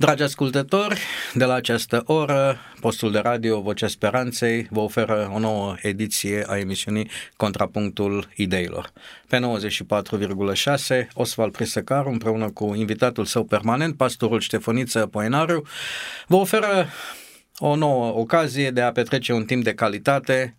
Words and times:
Dragi 0.00 0.22
ascultători, 0.22 1.00
de 1.34 1.44
la 1.44 1.54
această 1.54 2.02
oră, 2.06 2.58
postul 2.80 3.12
de 3.12 3.18
radio 3.18 3.60
Vocea 3.60 3.86
Speranței 3.86 4.66
vă 4.70 4.80
oferă 4.80 5.30
o 5.34 5.38
nouă 5.38 5.74
ediție 5.82 6.44
a 6.46 6.58
emisiunii 6.58 7.10
Contrapunctul 7.36 8.28
Ideilor. 8.34 8.92
Pe 9.28 9.40
94,6, 10.98 11.06
Osval 11.14 11.50
Prisăcaru, 11.50 12.08
împreună 12.08 12.50
cu 12.50 12.74
invitatul 12.74 13.24
său 13.24 13.44
permanent, 13.44 13.96
pastorul 13.96 14.40
Ștefăniță 14.40 15.06
Poenariu, 15.06 15.62
vă 16.26 16.36
oferă 16.36 16.88
o 17.58 17.76
nouă 17.76 18.14
ocazie 18.18 18.70
de 18.70 18.80
a 18.80 18.92
petrece 18.92 19.32
un 19.32 19.44
timp 19.44 19.64
de 19.64 19.74
calitate, 19.74 20.56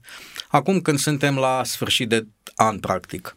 acum 0.48 0.82
când 0.82 0.98
suntem 0.98 1.36
la 1.36 1.62
sfârșit 1.64 2.10
de 2.10 2.26
an, 2.56 2.80
practic. 2.80 3.36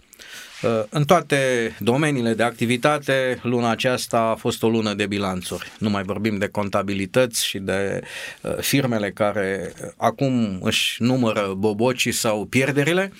Uh, 0.65 0.83
în 0.89 1.05
toate 1.05 1.37
domeniile 1.79 2.35
de 2.35 2.43
activitate, 2.43 3.39
luna 3.43 3.71
aceasta 3.71 4.19
a 4.19 4.35
fost 4.35 4.63
o 4.63 4.69
lună 4.69 4.95
de 4.95 5.07
bilanțuri. 5.07 5.73
Nu 5.79 5.91
mai 5.91 6.03
vorbim 6.03 6.39
de 6.39 6.49
contabilități 6.49 7.47
și 7.47 7.59
de 7.59 8.01
uh, 8.41 8.57
firmele 8.61 9.11
care 9.11 9.73
uh, 9.83 9.89
acum 9.97 10.59
își 10.63 11.03
numără 11.03 11.55
bobocii 11.57 12.13
sau 12.13 12.45
pierderile. 12.45 13.13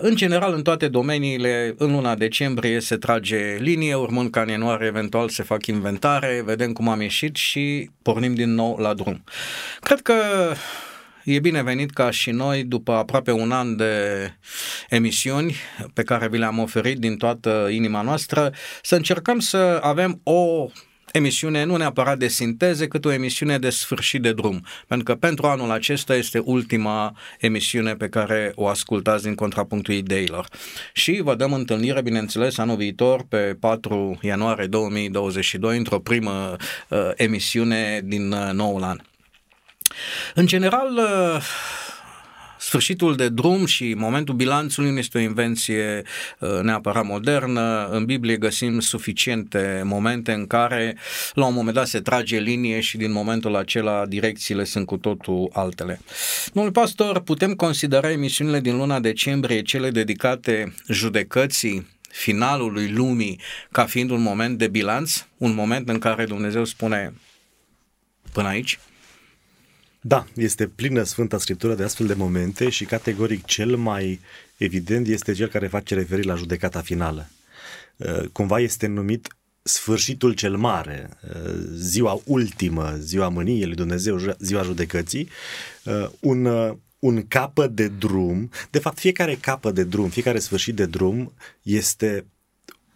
În 0.00 0.16
general, 0.16 0.54
în 0.54 0.62
toate 0.62 0.88
domeniile, 0.88 1.74
în 1.78 1.92
luna 1.92 2.14
decembrie 2.14 2.80
se 2.80 2.96
trage 2.96 3.56
linie, 3.58 3.94
urmând 3.94 4.30
ca 4.30 4.40
în 4.40 4.48
ianuarie 4.48 4.86
eventual 4.86 5.28
se 5.28 5.42
fac 5.42 5.66
inventare, 5.66 6.42
vedem 6.44 6.72
cum 6.72 6.88
am 6.88 7.00
ieșit 7.00 7.36
și 7.36 7.90
pornim 8.02 8.34
din 8.34 8.54
nou 8.54 8.76
la 8.76 8.94
drum. 8.94 9.24
Cred 9.80 10.00
că 10.00 10.14
E 11.24 11.38
binevenit 11.38 11.90
ca 11.90 12.10
și 12.10 12.30
noi, 12.30 12.64
după 12.64 12.92
aproape 12.92 13.30
un 13.30 13.52
an 13.52 13.76
de 13.76 13.94
emisiuni 14.88 15.54
pe 15.94 16.02
care 16.02 16.28
vi 16.28 16.38
le-am 16.38 16.58
oferit 16.58 16.98
din 16.98 17.16
toată 17.16 17.68
inima 17.70 18.02
noastră, 18.02 18.52
să 18.82 18.96
încercăm 18.96 19.38
să 19.38 19.78
avem 19.82 20.20
o 20.22 20.70
emisiune 21.12 21.64
nu 21.64 21.76
neapărat 21.76 22.18
de 22.18 22.28
sinteze, 22.28 22.86
cât 22.88 23.04
o 23.04 23.12
emisiune 23.12 23.58
de 23.58 23.70
sfârșit 23.70 24.22
de 24.22 24.32
drum. 24.32 24.64
Pentru 24.86 25.12
că 25.12 25.18
pentru 25.18 25.46
anul 25.46 25.70
acesta 25.70 26.14
este 26.14 26.38
ultima 26.38 27.16
emisiune 27.40 27.94
pe 27.94 28.08
care 28.08 28.52
o 28.54 28.68
ascultați 28.68 29.22
din 29.22 29.34
contrapunctul 29.34 29.94
ideilor. 29.94 30.46
Și 30.92 31.20
vă 31.22 31.34
dăm 31.34 31.52
întâlnire, 31.52 32.02
bineînțeles, 32.02 32.58
anul 32.58 32.76
viitor, 32.76 33.24
pe 33.28 33.56
4 33.60 34.18
ianuarie 34.22 34.66
2022, 34.66 35.76
într-o 35.76 35.98
primă 35.98 36.56
uh, 36.88 36.98
emisiune 37.14 38.00
din 38.04 38.32
uh, 38.32 38.50
noul 38.52 38.82
an. 38.82 38.98
În 40.34 40.46
general, 40.46 40.96
uh, 40.96 41.42
sfârșitul 42.62 43.16
de 43.16 43.28
drum 43.28 43.66
și 43.66 43.94
momentul 43.94 44.34
bilanțului 44.34 44.90
nu 44.90 44.98
este 44.98 45.18
o 45.18 45.20
invenție 45.20 46.02
uh, 46.38 46.48
neapărat 46.62 47.04
modernă. 47.04 47.88
În 47.90 48.04
Biblie 48.04 48.36
găsim 48.36 48.80
suficiente 48.80 49.82
momente 49.84 50.32
în 50.32 50.46
care 50.46 50.96
la 51.32 51.46
un 51.46 51.54
moment 51.54 51.74
dat 51.74 51.86
se 51.86 52.00
trage 52.00 52.38
linie 52.38 52.80
și 52.80 52.96
din 52.96 53.12
momentul 53.12 53.56
acela 53.56 54.06
direcțiile 54.06 54.64
sunt 54.64 54.86
cu 54.86 54.96
totul 54.96 55.50
altele. 55.52 56.00
Domnul 56.52 56.72
pastor, 56.72 57.20
putem 57.20 57.54
considera 57.54 58.10
emisiunile 58.10 58.60
din 58.60 58.76
luna 58.76 59.00
decembrie 59.00 59.62
cele 59.62 59.90
dedicate 59.90 60.74
judecății 60.88 61.86
finalului 62.10 62.88
lumii 62.90 63.40
ca 63.70 63.84
fiind 63.84 64.10
un 64.10 64.22
moment 64.22 64.58
de 64.58 64.68
bilanț, 64.68 65.24
un 65.36 65.54
moment 65.54 65.88
în 65.88 65.98
care 65.98 66.24
Dumnezeu 66.24 66.64
spune 66.64 67.12
până 68.32 68.48
aici? 68.48 68.78
Da, 70.04 70.26
este 70.34 70.66
plină 70.66 71.02
Sfânta 71.02 71.38
Scriptură 71.38 71.74
de 71.74 71.82
astfel 71.82 72.06
de 72.06 72.14
momente 72.14 72.68
și 72.68 72.84
categoric 72.84 73.44
cel 73.44 73.76
mai 73.76 74.20
evident 74.56 75.06
este 75.06 75.32
cel 75.32 75.48
care 75.48 75.66
face 75.66 75.94
referire 75.94 76.26
la 76.26 76.34
judecata 76.34 76.80
finală. 76.80 77.28
Uh, 77.96 78.28
cumva 78.32 78.58
este 78.58 78.86
numit 78.86 79.36
sfârșitul 79.62 80.32
cel 80.32 80.56
mare, 80.56 81.10
uh, 81.28 81.52
ziua 81.74 82.20
ultimă, 82.24 82.96
ziua 82.98 83.28
mâniei 83.28 83.66
lui 83.66 83.74
Dumnezeu, 83.74 84.18
ziua 84.38 84.62
judecății, 84.62 85.28
uh, 85.84 86.08
un, 86.20 86.48
un 86.98 87.26
capăt 87.28 87.70
de 87.70 87.88
drum. 87.88 88.50
De 88.70 88.78
fapt, 88.78 88.98
fiecare 88.98 89.34
capăt 89.34 89.74
de 89.74 89.84
drum, 89.84 90.08
fiecare 90.08 90.38
sfârșit 90.38 90.74
de 90.74 90.86
drum 90.86 91.32
este 91.62 92.26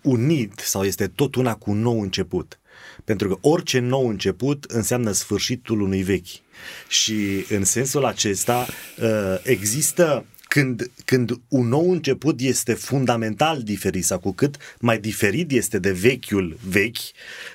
unit 0.03 0.59
sau 0.59 0.85
este 0.85 1.07
tot 1.07 1.35
una 1.35 1.55
cu 1.55 1.71
un 1.71 1.81
nou 1.81 2.01
început. 2.01 2.59
Pentru 3.05 3.29
că 3.29 3.39
orice 3.41 3.79
nou 3.79 4.09
început 4.09 4.65
înseamnă 4.65 5.13
sfârșitul 5.13 5.81
unui 5.81 6.03
vechi. 6.03 6.27
Și 6.89 7.45
în 7.49 7.65
sensul 7.65 8.05
acesta 8.05 8.67
uh, 9.03 9.39
există 9.43 10.25
când, 10.57 10.91
când 11.05 11.41
un 11.49 11.69
nou 11.69 11.91
început 11.91 12.41
este 12.41 12.75
fundamental 12.75 13.63
diferit 13.63 14.05
sau 14.05 14.19
cu 14.19 14.33
cât 14.33 14.57
mai 14.81 14.99
diferit 14.99 15.53
este 15.53 15.79
de 15.79 15.93
vechiul 15.93 16.59
vechi, 16.69 16.97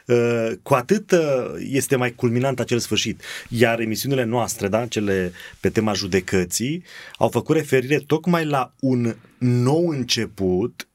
uh, 0.05 0.51
cu 0.61 0.73
atât 0.73 1.11
uh, 1.11 1.19
este 1.59 1.95
mai 1.95 2.11
culminant 2.11 2.59
acel 2.59 2.79
sfârșit. 2.79 3.21
Iar 3.49 3.79
emisiunile 3.79 4.23
noastre, 4.23 4.67
da, 4.67 4.85
cele 4.85 5.31
pe 5.59 5.69
tema 5.69 5.93
judecății, 5.93 6.83
au 7.17 7.29
făcut 7.29 7.55
referire 7.55 7.97
tocmai 7.97 8.45
la 8.45 8.73
un 8.79 9.15
nou 9.37 9.87
început 9.87 10.87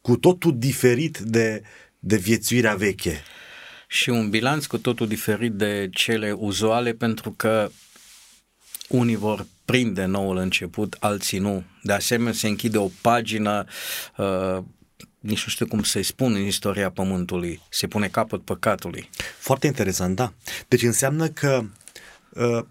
cu 0.00 0.16
totul 0.16 0.58
diferit 0.58 1.18
de, 1.18 1.62
de 1.98 2.16
viețuirea 2.16 2.74
veche 2.74 3.22
și 3.96 4.10
un 4.10 4.30
bilanț 4.30 4.66
cu 4.66 4.78
totul 4.78 5.08
diferit 5.08 5.52
de 5.52 5.88
cele 5.92 6.32
uzuale 6.32 6.92
pentru 6.92 7.30
că 7.30 7.70
unii 8.88 9.16
vor 9.16 9.46
prinde 9.64 10.04
noul 10.04 10.36
început, 10.36 10.96
alții 11.00 11.38
nu. 11.38 11.64
De 11.82 11.92
asemenea, 11.92 12.32
se 12.32 12.48
închide 12.48 12.78
o 12.78 12.90
pagină, 13.00 13.64
uh, 14.16 14.58
nici 15.20 15.44
nu 15.44 15.50
știu 15.50 15.66
cum 15.66 15.82
să-i 15.82 16.02
spun 16.02 16.34
în 16.34 16.42
istoria 16.42 16.90
Pământului, 16.90 17.60
se 17.68 17.86
pune 17.86 18.08
capăt 18.08 18.44
păcatului. 18.44 19.10
Foarte 19.38 19.66
interesant, 19.66 20.16
da. 20.16 20.32
Deci 20.68 20.82
înseamnă 20.82 21.28
că 21.28 21.64
uh, 22.30 22.64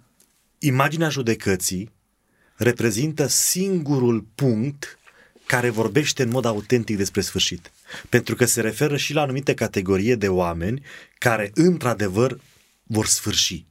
imaginea 0.59 1.09
judecății 1.09 1.91
reprezintă 2.55 3.27
singurul 3.27 4.25
punct 4.35 4.99
care 5.45 5.69
vorbește 5.69 6.23
în 6.23 6.29
mod 6.29 6.45
autentic 6.45 6.97
despre 6.97 7.21
sfârșit. 7.21 7.71
Pentru 8.09 8.35
că 8.35 8.45
se 8.45 8.61
referă 8.61 8.97
și 8.97 9.13
la 9.13 9.21
anumite 9.21 9.53
categorie 9.53 10.15
de 10.15 10.27
oameni 10.27 10.85
care, 11.17 11.51
într-adevăr, 11.53 12.39
vor 12.83 13.05
sfârși. 13.05 13.65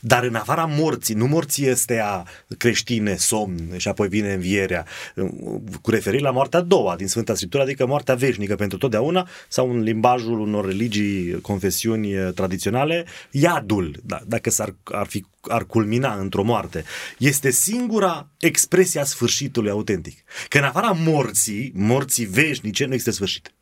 Dar 0.00 0.24
în 0.24 0.34
afara 0.34 0.64
morții, 0.64 1.14
nu 1.14 1.26
morții 1.26 1.66
este 1.66 2.00
a 2.04 2.24
creștine, 2.58 3.16
somn 3.16 3.74
și 3.76 3.88
apoi 3.88 4.08
vine 4.08 4.32
învierea, 4.32 4.86
cu 5.82 5.90
referire 5.90 6.22
la 6.22 6.30
moartea 6.30 6.58
a 6.58 6.62
doua 6.62 6.96
din 6.96 7.06
Sfânta 7.06 7.34
Scriptură, 7.34 7.62
adică 7.62 7.86
moartea 7.86 8.14
veșnică 8.14 8.54
pentru 8.54 8.78
totdeauna, 8.78 9.28
sau 9.48 9.70
în 9.70 9.80
limbajul 9.80 10.40
unor 10.40 10.66
religii, 10.66 11.40
confesiuni 11.40 12.12
eh, 12.12 12.28
tradiționale, 12.34 13.04
iadul, 13.30 14.00
da, 14.02 14.20
dacă 14.26 14.50
s-ar, 14.50 14.74
ar, 14.84 15.06
fi, 15.06 15.24
ar 15.40 15.64
culmina 15.64 16.14
într-o 16.14 16.42
moarte. 16.42 16.84
Este 17.18 17.50
singura 17.50 18.28
expresie 18.38 19.00
a 19.00 19.04
sfârșitului 19.04 19.70
autentic. 19.70 20.24
Că 20.48 20.58
în 20.58 20.64
afara 20.64 20.90
morții, 20.90 21.72
morții 21.74 22.24
veșnice, 22.24 22.84
nu 22.84 22.92
există 22.92 23.12
sfârșit 23.12 23.52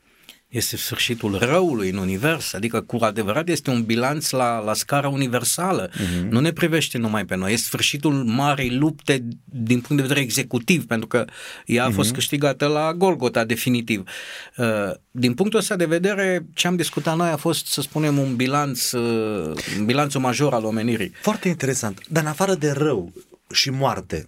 este 0.49 0.77
sfârșitul 0.77 1.39
răului 1.39 1.91
în 1.91 1.97
univers, 1.97 2.53
adică 2.53 2.81
cu 2.81 2.97
adevărat 3.01 3.49
este 3.49 3.71
un 3.71 3.83
bilanț 3.83 4.31
la, 4.31 4.59
la 4.59 4.75
scară 4.75 5.07
universală. 5.07 5.89
Uh-huh. 5.89 6.29
Nu 6.29 6.41
ne 6.41 6.53
privește 6.53 6.99
numai 6.99 7.25
pe 7.25 7.37
noi, 7.37 7.53
este 7.53 7.67
sfârșitul 7.67 8.13
marei 8.13 8.71
lupte 8.71 9.25
din 9.45 9.81
punct 9.81 10.03
de 10.03 10.09
vedere 10.09 10.21
executiv, 10.21 10.87
pentru 10.87 11.07
că 11.07 11.25
ea 11.67 11.85
a 11.85 11.91
fost 11.91 12.11
uh-huh. 12.11 12.15
câștigată 12.15 12.67
la 12.67 12.95
Golgota 12.95 13.45
definitiv. 13.45 14.09
Uh, 14.57 14.67
din 15.11 15.35
punctul 15.35 15.59
ăsta 15.59 15.77
de 15.77 15.85
vedere, 15.85 16.47
ce 16.55 16.67
am 16.67 16.77
discutat 16.77 17.17
noi 17.17 17.29
a 17.29 17.37
fost, 17.37 17.67
să 17.67 17.81
spunem, 17.81 18.19
un 18.19 18.37
bilanț, 18.37 18.93
uh, 18.93 19.57
un 19.79 19.85
bilanțul 19.85 20.21
major 20.21 20.53
al 20.53 20.65
omenirii. 20.65 21.13
Foarte 21.21 21.49
interesant, 21.49 22.01
dar 22.09 22.23
în 22.23 22.29
afară 22.29 22.55
de 22.55 22.71
rău 22.71 23.13
și 23.51 23.71
moarte, 23.71 24.27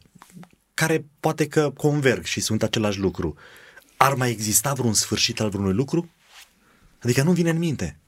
care 0.74 1.04
poate 1.20 1.46
că 1.46 1.72
converg 1.76 2.24
și 2.24 2.40
sunt 2.40 2.62
același 2.62 2.98
lucru, 2.98 3.36
ar 4.02 4.14
mai 4.14 4.30
exista 4.30 4.72
vreun 4.72 4.92
sfârșit 4.92 5.40
al 5.40 5.48
vreunui 5.48 5.72
lucru? 5.72 6.10
Adică 7.02 7.22
nu 7.22 7.32
vine 7.32 7.50
în 7.50 7.58
minte. 7.58 8.00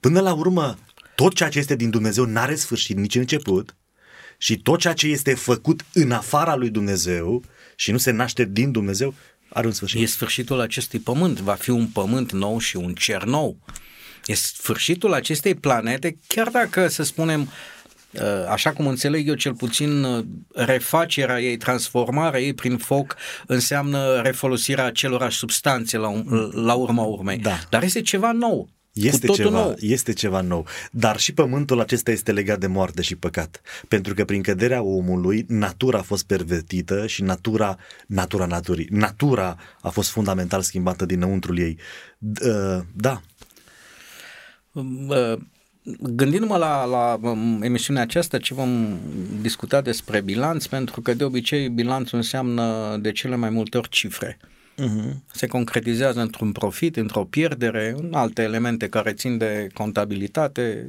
Până 0.00 0.20
la 0.20 0.32
urmă, 0.32 0.78
tot 1.14 1.34
ceea 1.34 1.48
ce 1.48 1.58
este 1.58 1.76
din 1.76 1.90
Dumnezeu 1.90 2.24
n-are 2.24 2.54
sfârșit 2.54 2.96
nici 2.96 3.14
început 3.14 3.76
și 4.38 4.58
tot 4.58 4.78
ceea 4.78 4.92
ce 4.92 5.06
este 5.06 5.34
făcut 5.34 5.84
în 5.92 6.12
afara 6.12 6.54
lui 6.54 6.70
Dumnezeu 6.70 7.42
și 7.76 7.90
nu 7.90 7.98
se 7.98 8.10
naște 8.10 8.44
din 8.44 8.72
Dumnezeu, 8.72 9.14
are 9.48 9.66
un 9.66 9.72
sfârșit. 9.72 10.00
E 10.00 10.06
sfârșitul 10.06 10.60
acestui 10.60 10.98
pământ. 10.98 11.40
Va 11.40 11.54
fi 11.54 11.70
un 11.70 11.86
pământ 11.86 12.32
nou 12.32 12.58
și 12.58 12.76
un 12.76 12.94
cer 12.94 13.24
nou. 13.24 13.58
E 14.24 14.34
sfârșitul 14.34 15.12
acestei 15.12 15.54
planete, 15.54 16.18
chiar 16.26 16.48
dacă, 16.48 16.88
să 16.88 17.02
spunem, 17.02 17.40
Uh, 17.40 17.75
așa 18.48 18.72
cum 18.72 18.86
înțeleg 18.86 19.28
eu 19.28 19.34
cel 19.34 19.54
puțin, 19.54 20.02
uh, 20.02 20.24
refacerea 20.54 21.40
ei, 21.40 21.56
transformarea 21.56 22.40
ei 22.40 22.54
prin 22.54 22.76
foc 22.76 23.16
înseamnă 23.46 24.20
refolosirea 24.20 24.84
acelorași 24.84 25.38
substanțe 25.38 25.96
la, 25.96 26.22
la 26.52 26.74
urma 26.74 27.02
urmei. 27.02 27.38
Da. 27.38 27.58
Dar 27.70 27.82
este 27.82 28.00
ceva 28.00 28.32
nou. 28.32 28.68
Este 28.92 29.26
totul 29.26 29.44
ceva, 29.44 29.60
nou. 29.60 29.74
este 29.78 30.12
ceva 30.12 30.40
nou. 30.40 30.66
Dar 30.90 31.18
și 31.18 31.32
pământul 31.34 31.80
acesta 31.80 32.10
este 32.10 32.32
legat 32.32 32.58
de 32.58 32.66
moarte 32.66 33.02
și 33.02 33.16
păcat. 33.16 33.60
Pentru 33.88 34.14
că 34.14 34.24
prin 34.24 34.42
căderea 34.42 34.82
omului, 34.82 35.44
natura 35.48 35.98
a 35.98 36.02
fost 36.02 36.26
pervertită 36.26 37.06
și 37.06 37.22
natura, 37.22 37.76
natura 38.06 38.46
naturii, 38.46 38.88
natura 38.90 39.56
a 39.80 39.88
fost 39.88 40.10
fundamental 40.10 40.62
schimbată 40.62 41.06
dinăuntrul 41.06 41.58
ei. 41.58 41.78
D- 42.18 42.42
uh, 42.44 42.82
Da, 42.94 43.20
Uh, 44.76 45.38
Gândindu-mă 46.00 46.56
la, 46.56 46.84
la 46.84 47.18
um, 47.22 47.62
emisiunea 47.62 48.02
aceasta, 48.02 48.38
ce 48.38 48.54
vom 48.54 48.98
discuta 49.40 49.80
despre 49.80 50.20
bilanț, 50.20 50.66
pentru 50.66 51.00
că 51.00 51.14
de 51.14 51.24
obicei 51.24 51.68
bilanțul 51.68 52.18
înseamnă 52.18 52.96
de 53.00 53.12
cele 53.12 53.36
mai 53.36 53.50
multe 53.50 53.78
ori 53.78 53.88
cifre. 53.88 54.38
uh-huh. 54.78 55.12
Se 55.32 55.46
concretizează 55.46 56.20
într-un 56.20 56.52
profit, 56.52 56.96
într-o 56.96 57.24
pierdere, 57.24 57.94
în 57.98 58.14
alte 58.14 58.42
elemente 58.42 58.88
care 58.88 59.12
țin 59.12 59.38
de 59.38 59.66
contabilitate. 59.74 60.86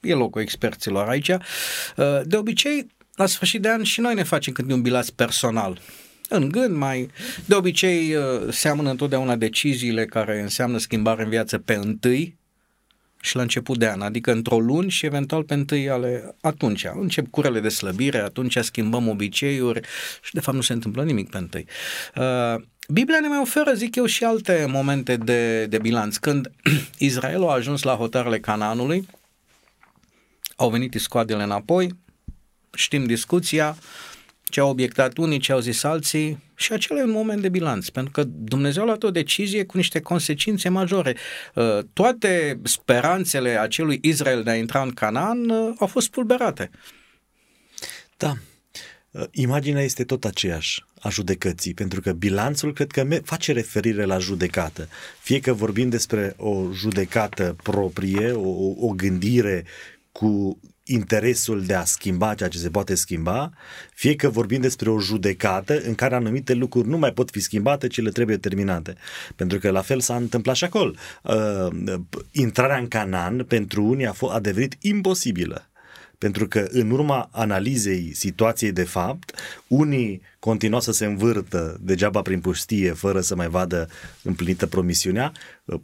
E 0.00 0.14
locul 0.14 0.40
experților 0.40 1.08
aici. 1.08 1.28
Uh, 1.28 2.20
De 2.24 2.36
obicei, 2.36 2.86
la 3.14 3.26
sfârșit 3.26 3.62
de 3.62 3.70
an 3.70 3.82
și 3.82 4.00
noi 4.00 4.14
ne 4.14 4.22
facem 4.22 4.52
câte 4.52 4.72
un 4.72 4.82
bilanț 4.82 5.08
personal. 5.08 5.80
În 6.28 6.48
gând 6.48 6.76
mai, 6.76 7.08
de 7.46 7.54
obicei 7.54 8.14
uh, 8.14 8.22
seamănă 8.50 8.90
întotdeauna 8.90 9.36
deciziile 9.36 10.04
care 10.04 10.40
înseamnă 10.40 10.78
schimbare 10.78 11.22
în 11.22 11.28
viață 11.28 11.58
pe 11.58 11.74
întâi, 11.74 12.36
și 13.26 13.36
la 13.36 13.42
început 13.42 13.78
de 13.78 13.88
an, 13.88 14.00
adică 14.00 14.32
într-o 14.32 14.58
luni 14.58 14.90
și 14.90 15.06
eventual 15.06 15.44
pe 15.44 15.54
întâi 15.54 15.90
ale 15.90 16.34
atunci. 16.40 16.86
Încep 16.94 17.30
curele 17.30 17.60
de 17.60 17.68
slăbire, 17.68 18.18
atunci 18.18 18.58
schimbăm 18.58 19.08
obiceiuri 19.08 19.80
și 20.22 20.34
de 20.34 20.40
fapt 20.40 20.56
nu 20.56 20.62
se 20.62 20.72
întâmplă 20.72 21.04
nimic 21.04 21.30
pe 21.30 21.38
întâi. 21.38 21.66
Uh, 22.16 22.62
Biblia 22.88 23.20
ne 23.20 23.28
mai 23.28 23.38
oferă, 23.40 23.72
zic 23.72 23.96
eu, 23.96 24.06
și 24.06 24.24
alte 24.24 24.66
momente 24.68 25.16
de, 25.16 25.66
de 25.66 25.78
bilanț. 25.78 26.16
Când 26.16 26.50
Israelul 26.98 27.48
a 27.48 27.52
ajuns 27.52 27.82
la 27.82 27.94
hotarele 27.94 28.40
Canaanului, 28.40 29.08
au 30.56 30.70
venit 30.70 30.94
iscoadele 30.94 31.42
înapoi, 31.42 31.96
știm 32.74 33.06
discuția, 33.06 33.76
ce 34.50 34.60
au 34.60 34.68
obiectat 34.68 35.16
unii, 35.16 35.38
ce 35.38 35.52
au 35.52 35.60
zis 35.60 35.82
alții 35.82 36.42
și 36.54 36.72
acela 36.72 37.00
e 37.00 37.02
un 37.02 37.10
moment 37.10 37.40
de 37.40 37.48
bilanț, 37.48 37.88
pentru 37.88 38.12
că 38.12 38.24
Dumnezeu 38.24 38.82
a 38.82 38.86
luat 38.86 39.02
o 39.02 39.10
decizie 39.10 39.64
cu 39.64 39.76
niște 39.76 40.00
consecințe 40.00 40.68
majore. 40.68 41.16
Uh, 41.54 41.78
Toate 41.92 42.60
speranțele 42.62 43.60
acelui 43.60 43.98
Israel 44.02 44.42
de 44.42 44.50
a 44.50 44.56
intra 44.56 44.82
în 44.82 44.90
Canaan 44.90 45.48
uh, 45.48 45.74
au 45.78 45.86
fost 45.86 46.10
pulberate. 46.10 46.70
Da. 48.16 48.34
Uh, 49.10 49.24
Imaginea 49.30 49.82
este 49.82 50.04
tot 50.04 50.24
aceeași 50.24 50.84
a 51.00 51.08
judecății, 51.08 51.74
pentru 51.74 52.00
că 52.00 52.12
bilanțul 52.12 52.72
cred 52.72 52.90
că 52.90 53.04
me- 53.04 53.20
face 53.24 53.52
referire 53.52 54.04
la 54.04 54.18
judecată. 54.18 54.88
Fie 55.20 55.40
că 55.40 55.52
vorbim 55.52 55.88
despre 55.88 56.34
o 56.36 56.72
judecată 56.72 57.56
proprie, 57.62 58.32
o, 58.32 58.48
o, 58.48 58.74
o 58.86 58.88
gândire 58.88 59.64
cu 60.12 60.60
interesul 60.86 61.64
de 61.64 61.74
a 61.74 61.84
schimba 61.84 62.34
ceea 62.34 62.48
ce 62.48 62.58
se 62.58 62.70
poate 62.70 62.94
schimba, 62.94 63.52
fie 63.94 64.16
că 64.16 64.28
vorbim 64.28 64.60
despre 64.60 64.90
o 64.90 65.00
judecată 65.00 65.80
în 65.80 65.94
care 65.94 66.14
anumite 66.14 66.54
lucruri 66.54 66.88
nu 66.88 66.98
mai 66.98 67.12
pot 67.12 67.30
fi 67.30 67.40
schimbate, 67.40 67.86
ci 67.86 68.00
le 68.00 68.10
trebuie 68.10 68.36
terminate. 68.36 68.94
Pentru 69.36 69.58
că 69.58 69.70
la 69.70 69.80
fel 69.80 70.00
s-a 70.00 70.16
întâmplat 70.16 70.56
și 70.56 70.64
acolo. 70.64 70.92
Uh, 71.22 71.94
intrarea 72.30 72.78
în 72.78 72.88
Canaan 72.88 73.44
pentru 73.44 73.84
unii 73.84 74.06
a, 74.06 74.12
f- 74.12 74.32
a 74.32 74.40
devenit 74.40 74.76
imposibilă. 74.80 75.70
Pentru 76.18 76.48
că 76.48 76.68
în 76.70 76.90
urma 76.90 77.28
analizei 77.32 78.14
situației 78.14 78.72
de 78.72 78.84
fapt, 78.84 79.32
unii 79.66 80.22
continuau 80.38 80.80
să 80.80 80.92
se 80.92 81.04
învârtă 81.04 81.78
degeaba 81.80 82.22
prin 82.22 82.40
pustie 82.40 82.92
fără 82.92 83.20
să 83.20 83.34
mai 83.34 83.48
vadă 83.48 83.88
împlinită 84.22 84.66
promisiunea, 84.66 85.32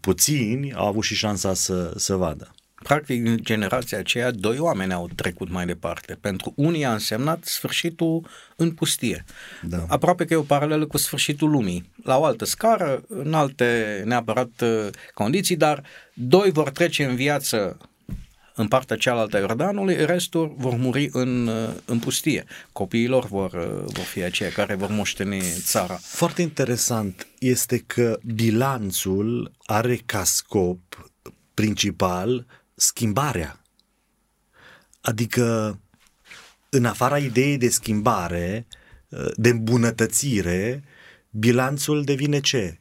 puțini 0.01 0.75
au 0.75 0.87
avut 0.87 1.03
și 1.03 1.15
șansa 1.15 1.55
să, 1.55 1.93
să 1.97 2.15
vadă. 2.15 2.55
Practic, 2.83 3.27
în 3.27 3.37
generația 3.41 3.99
aceea, 3.99 4.31
doi 4.31 4.59
oameni 4.59 4.93
au 4.93 5.09
trecut 5.15 5.51
mai 5.51 5.67
departe. 5.67 6.19
Pentru 6.21 6.53
unii 6.57 6.85
a 6.85 6.93
însemnat 6.93 7.45
sfârșitul 7.45 8.27
în 8.57 8.71
pustie. 8.71 9.25
Da. 9.63 9.85
Aproape 9.89 10.25
că 10.25 10.35
e 10.35 10.37
o 10.37 10.43
paralelă 10.43 10.87
cu 10.87 10.97
sfârșitul 10.97 11.51
lumii. 11.51 11.91
La 12.05 12.19
o 12.19 12.25
altă 12.25 12.45
scară, 12.45 13.03
în 13.09 13.35
alte 13.35 14.03
neapărat 14.05 14.61
uh, 14.63 14.89
condiții, 15.15 15.57
dar 15.57 15.83
doi 16.15 16.51
vor 16.51 16.71
trece 16.71 17.05
în 17.05 17.15
viață 17.15 17.77
în 18.55 18.69
partea 18.69 18.97
cealaltă 18.97 19.37
a 19.37 19.41
Iordanului, 19.41 20.07
restul 20.07 20.55
vor 20.57 20.77
muri 20.77 21.09
în, 21.13 21.47
uh, 21.47 21.69
în 21.85 21.99
pustie. 21.99 22.45
Copiilor 22.73 23.27
vor, 23.27 23.53
uh, 23.53 23.93
vor 23.93 24.05
fi 24.05 24.23
aceia 24.23 24.51
care 24.51 24.75
vor 24.75 24.91
moșteni 24.91 25.41
țara. 25.61 25.99
Foarte 26.03 26.43
interesant 26.43 27.27
este 27.39 27.79
că 27.87 28.19
bilanțul 28.35 29.53
are 29.65 30.01
ca 30.07 30.25
scop 30.25 31.11
principal 31.55 32.47
schimbarea. 32.83 33.61
Adică 35.01 35.79
în 36.71 36.85
afara 36.85 37.19
ideii 37.19 37.59
de 37.59 37.69
schimbare, 37.69 38.67
de 39.35 39.49
îmbunătățire, 39.49 40.85
bilanțul 41.31 42.05
devine 42.05 42.41
ce? 42.41 42.81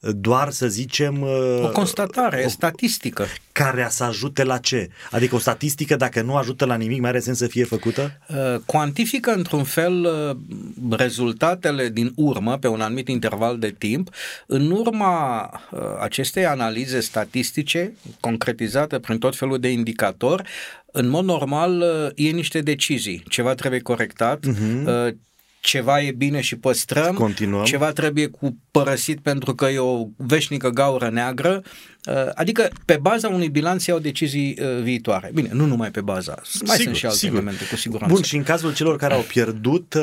Doar 0.00 0.50
să 0.50 0.68
zicem... 0.68 1.22
O 1.62 1.68
constatare, 1.68 2.42
o, 2.46 2.48
statistică. 2.48 3.26
Care 3.52 3.86
să 3.90 4.04
ajute 4.04 4.44
la 4.44 4.58
ce? 4.58 4.88
Adică 5.10 5.34
o 5.34 5.38
statistică, 5.38 5.96
dacă 5.96 6.22
nu 6.22 6.36
ajută 6.36 6.64
la 6.64 6.74
nimic, 6.74 7.00
mai 7.00 7.10
are 7.10 7.20
sens 7.20 7.38
să 7.38 7.46
fie 7.46 7.64
făcută? 7.64 8.18
Cuantifică 8.66 9.30
într-un 9.30 9.64
fel 9.64 10.08
rezultatele 10.90 11.88
din 11.88 12.12
urmă 12.16 12.58
pe 12.58 12.68
un 12.68 12.80
anumit 12.80 13.08
interval 13.08 13.58
de 13.58 13.74
timp. 13.78 14.10
În 14.46 14.70
urma 14.70 15.40
acestei 16.00 16.46
analize 16.46 17.00
statistice, 17.00 17.92
concretizate 18.20 18.98
prin 18.98 19.18
tot 19.18 19.36
felul 19.36 19.58
de 19.58 19.70
indicatori, 19.70 20.42
în 20.92 21.08
mod 21.08 21.24
normal 21.24 21.84
e 22.14 22.28
niște 22.28 22.60
decizii. 22.60 23.22
Ceva 23.28 23.54
trebuie 23.54 23.80
corectat, 23.80 24.46
uh-huh 24.46 25.28
ceva 25.60 26.00
e 26.02 26.12
bine 26.12 26.40
și 26.40 26.56
păstrăm, 26.56 27.14
Continuăm. 27.14 27.64
ceva 27.64 27.92
trebuie 27.92 28.26
cu 28.26 28.56
părăsit 28.70 29.20
pentru 29.20 29.54
că 29.54 29.66
e 29.66 29.78
o 29.78 30.06
veșnică 30.16 30.68
gaură 30.70 31.08
neagră, 31.10 31.62
adică 32.34 32.68
pe 32.84 32.98
baza 33.00 33.28
unui 33.28 33.48
bilanț 33.48 33.84
iau 33.84 33.98
decizii 33.98 34.58
viitoare. 34.82 35.30
Bine, 35.34 35.48
nu 35.52 35.66
numai 35.66 35.90
pe 35.90 36.00
baza, 36.00 36.34
mai 36.66 36.76
sigur, 36.76 36.82
sunt 36.82 36.96
și 36.96 37.04
alte 37.04 37.18
sigur. 37.18 37.36
elemente, 37.38 37.66
cu 37.66 37.76
siguranță. 37.76 38.14
Bun, 38.14 38.22
și 38.22 38.36
în 38.36 38.42
cazul 38.42 38.74
celor 38.74 38.96
care 38.96 39.14
au 39.14 39.20
pierdut, 39.20 39.96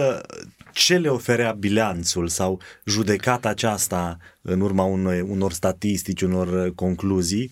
ce 0.73 0.97
le 0.97 1.07
oferea 1.07 1.51
bilanțul 1.51 2.27
sau 2.27 2.61
judecata 2.85 3.49
aceasta 3.49 4.17
în 4.41 4.61
urma 4.61 4.83
unor, 4.83 5.25
unor 5.27 5.51
statistici, 5.53 6.21
unor 6.21 6.75
concluzii, 6.75 7.51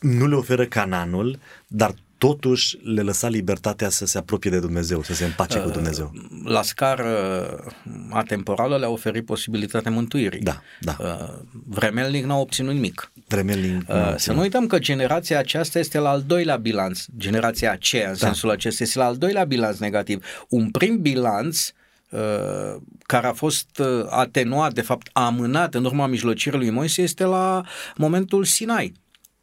nu 0.00 0.26
le 0.26 0.34
oferă 0.34 0.64
cananul, 0.66 1.38
dar 1.66 1.94
totuși 2.18 2.78
le 2.82 3.00
lăsa 3.00 3.28
libertatea 3.28 3.88
să 3.88 4.06
se 4.06 4.18
apropie 4.18 4.50
de 4.50 4.58
Dumnezeu, 4.60 5.02
să 5.02 5.14
se 5.14 5.24
împace 5.24 5.58
cu 5.58 5.68
Dumnezeu. 5.68 6.12
La 6.44 6.62
scară 6.62 7.10
atemporală 8.10 8.78
le-a 8.78 8.88
oferit 8.88 9.24
posibilitatea 9.24 9.90
mântuirii. 9.90 10.40
Da, 10.40 10.62
da. 10.80 10.96
Vremelnic 11.66 12.24
n-a 12.24 12.36
obținut 12.36 12.72
nimic. 12.72 13.12
Vremelnic 13.28 13.86
Să 14.16 14.32
nu 14.32 14.40
uităm 14.40 14.66
că 14.66 14.78
generația 14.78 15.38
aceasta 15.38 15.78
este 15.78 15.98
la 15.98 16.10
al 16.10 16.22
doilea 16.26 16.56
bilanț, 16.56 17.04
generația 17.16 17.72
aceea 17.72 18.08
în 18.08 18.16
da. 18.18 18.26
sensul 18.26 18.50
acesta 18.50 18.82
este 18.82 18.98
la 18.98 19.04
al 19.04 19.16
doilea 19.16 19.44
bilanț 19.44 19.78
negativ. 19.78 20.24
Un 20.48 20.70
prim 20.70 21.00
bilanț 21.00 21.68
care 23.02 23.26
a 23.26 23.32
fost 23.32 23.82
atenuat, 24.08 24.72
de 24.72 24.80
fapt 24.80 25.08
amânat 25.12 25.74
în 25.74 25.84
urma 25.84 26.06
mijlocirii 26.06 26.58
lui 26.58 26.70
Moise 26.70 27.02
este 27.02 27.24
la 27.24 27.62
momentul 27.96 28.44
Sinai 28.44 28.94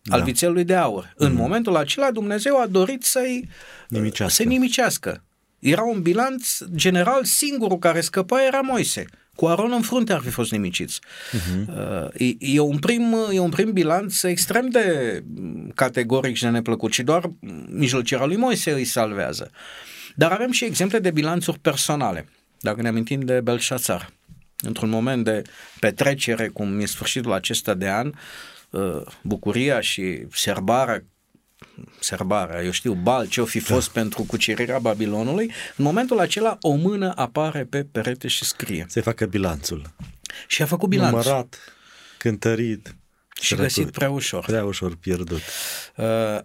al 0.09 0.19
da. 0.19 0.25
vițelului 0.25 0.63
de 0.63 0.75
aur. 0.75 1.05
Mm-hmm. 1.05 1.15
În 1.15 1.33
momentul 1.33 1.75
acela 1.75 2.11
Dumnezeu 2.11 2.61
a 2.61 2.67
dorit 2.67 3.03
să-i 3.03 3.49
nimicească. 3.87 4.33
să 4.33 4.43
nimicească. 4.43 5.23
Era 5.59 5.81
un 5.81 6.01
bilanț 6.01 6.57
general, 6.75 7.23
singurul 7.23 7.79
care 7.79 8.01
scăpa 8.01 8.43
era 8.43 8.61
Moise. 8.61 9.05
Cu 9.35 9.45
Aron 9.45 9.71
în 9.71 9.81
frunte 9.81 10.13
ar 10.13 10.21
fi 10.21 10.29
fost 10.29 10.51
nimiciți. 10.51 10.99
Uh-huh. 11.01 12.07
E, 12.13 12.25
e, 12.39 12.59
un 12.59 12.79
prim, 12.79 13.15
e 13.31 13.39
un 13.39 13.49
prim 13.49 13.71
bilanț 13.71 14.23
extrem 14.23 14.69
de 14.69 15.23
categoric 15.75 16.35
și 16.35 16.43
de 16.43 16.49
neplăcut 16.49 16.93
și 16.93 17.03
doar 17.03 17.31
mijlocirea 17.69 18.25
lui 18.25 18.35
Moise 18.35 18.71
îi 18.71 18.85
salvează. 18.85 19.51
Dar 20.15 20.31
avem 20.31 20.51
și 20.51 20.65
exemple 20.65 20.99
de 20.99 21.11
bilanțuri 21.11 21.59
personale. 21.59 22.27
Dacă 22.59 22.81
ne 22.81 22.87
amintim 22.87 23.21
de 23.21 23.41
Belșațar, 23.41 24.09
într-un 24.61 24.89
moment 24.89 25.23
de 25.23 25.41
petrecere, 25.79 26.47
cum 26.47 26.79
e 26.79 26.85
sfârșitul 26.85 27.31
acesta 27.31 27.73
de 27.73 27.89
an, 27.89 28.11
bucuria 29.21 29.81
și 29.81 30.25
serbarea 30.31 31.03
serbarea, 31.99 32.63
eu 32.63 32.71
știu, 32.71 32.93
bal, 32.93 33.27
ce-o 33.27 33.45
fi 33.45 33.59
fost 33.59 33.93
da. 33.93 33.99
pentru 34.01 34.23
cucerirea 34.23 34.79
Babilonului, 34.79 35.51
în 35.77 35.85
momentul 35.85 36.19
acela 36.19 36.57
o 36.61 36.73
mână 36.73 37.13
apare 37.15 37.65
pe 37.65 37.83
perete 37.83 38.27
și 38.27 38.43
scrie. 38.43 38.85
Se 38.89 39.01
facă 39.01 39.25
bilanțul. 39.25 39.93
Și 40.47 40.61
a 40.61 40.65
făcut 40.65 40.89
bilanțul. 40.89 41.17
Numărat, 41.17 41.59
cântărit. 42.17 42.95
Și 43.41 43.55
găsit 43.55 43.91
prea 43.91 44.09
ușor. 44.09 44.45
Prea 44.45 44.65
ușor 44.65 44.95
pierdut. 44.95 45.41
Uh, 45.95 46.39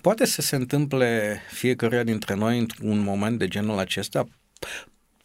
poate 0.00 0.26
să 0.26 0.42
se 0.42 0.56
întâmple 0.56 1.40
fiecăruia 1.52 2.02
dintre 2.02 2.34
noi 2.34 2.58
într-un 2.58 2.98
moment 2.98 3.38
de 3.38 3.48
genul 3.48 3.78
acesta, 3.78 4.28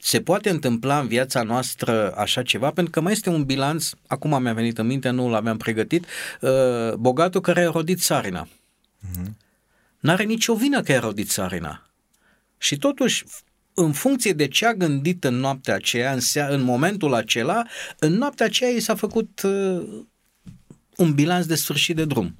se 0.08 0.22
poate 0.22 0.50
întâmpla 0.50 1.00
în 1.00 1.08
viața 1.08 1.44
noastră 1.44 2.14
așa 2.16 2.44
ceva? 2.44 2.72
Pentru 2.72 2.92
că 2.92 3.02
mai 3.02 3.12
este 3.12 3.30
un 3.30 3.44
bilanț, 3.44 3.90
acum 4.08 4.42
mi-a 4.42 4.54
venit 4.54 4.78
în 4.78 4.86
minte, 4.86 5.10
nu 5.10 5.30
l-aveam 5.30 5.58
pregătit, 5.58 6.06
uh, 6.42 6.94
bogatul 6.94 7.42
care 7.42 7.66
a 7.66 7.72
rodit 7.72 8.00
țarina. 8.00 8.48
Uh-huh. 8.48 9.32
N-are 10.00 10.24
nicio 10.24 10.56
vină 10.56 10.82
că 10.82 10.92
a 10.94 11.00
rodit 11.00 11.30
țarina. 11.30 11.90
Și 12.58 12.78
totuși, 12.78 13.24
în 13.74 13.92
funcție 13.92 14.34
de 14.34 14.48
ce 14.48 14.66
a 14.66 14.74
gândit 14.74 15.24
în 15.24 15.36
noaptea 15.36 15.76
aceea, 15.76 16.14
în, 16.14 16.20
sea, 16.20 16.48
în 16.48 16.62
momentul 16.62 17.14
acela, 17.14 17.64
în 18.00 18.14
noaptea 18.14 18.46
aceea 18.46 18.70
i 18.70 18.80
s-a 18.80 18.96
făcut 18.96 19.42
uh, 19.42 20.04
un 20.96 21.14
bilanț 21.14 21.46
de 21.46 21.56
sfârșit 21.56 21.96
de 21.96 22.06
drum. 22.06 22.36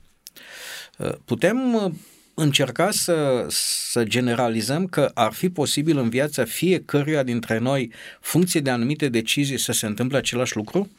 Uh, 0.98 1.14
putem 1.26 1.74
uh, 1.74 1.92
încerca 2.40 2.92
să, 2.92 3.46
să 3.50 4.04
generalizăm 4.04 4.88
că 4.88 5.12
ar 5.14 5.34
fi 5.34 5.50
posibil 5.50 5.98
în 5.98 6.10
viața 6.10 6.46
fiecăruia 6.46 7.24
dintre 7.24 7.58
noi, 7.58 7.92
funcție 8.22 8.60
de 8.60 8.70
anumite 8.70 9.10
decizii, 9.10 9.60
să 9.60 9.72
se 9.72 9.86
întâmple 9.86 10.18
același 10.18 10.56
lucru? 10.56 10.90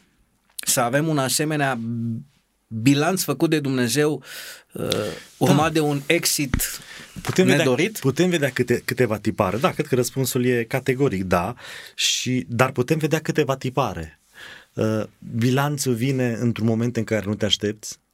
Să 0.56 0.80
avem 0.80 1.08
un 1.08 1.18
asemenea 1.18 1.80
bilanț 2.68 3.22
făcut 3.22 3.50
de 3.50 3.60
Dumnezeu 3.60 4.22
uh, 4.72 4.88
urmat 5.36 5.66
da. 5.66 5.70
de 5.70 5.80
un 5.80 6.00
exit 6.06 6.80
putem 7.22 7.46
nedorit? 7.46 7.86
Vedea, 7.86 8.00
putem 8.00 8.30
vedea 8.30 8.50
câte, 8.50 8.82
câteva 8.84 9.18
tipare. 9.18 9.56
Da, 9.56 9.70
cred 9.70 9.86
că 9.86 9.94
răspunsul 9.94 10.44
e 10.44 10.64
categoric 10.64 11.24
da, 11.24 11.54
și, 11.94 12.46
dar 12.48 12.72
putem 12.72 12.98
vedea 12.98 13.20
câteva 13.20 13.56
tipare. 13.56 14.20
Uh, 14.72 15.02
bilanțul 15.36 15.94
vine 15.94 16.36
într-un 16.40 16.66
moment 16.66 16.96
în 16.96 17.04
care 17.04 17.26
nu 17.26 17.34
te 17.34 17.44
aștepți, 17.44 17.98
uh, 17.98 18.07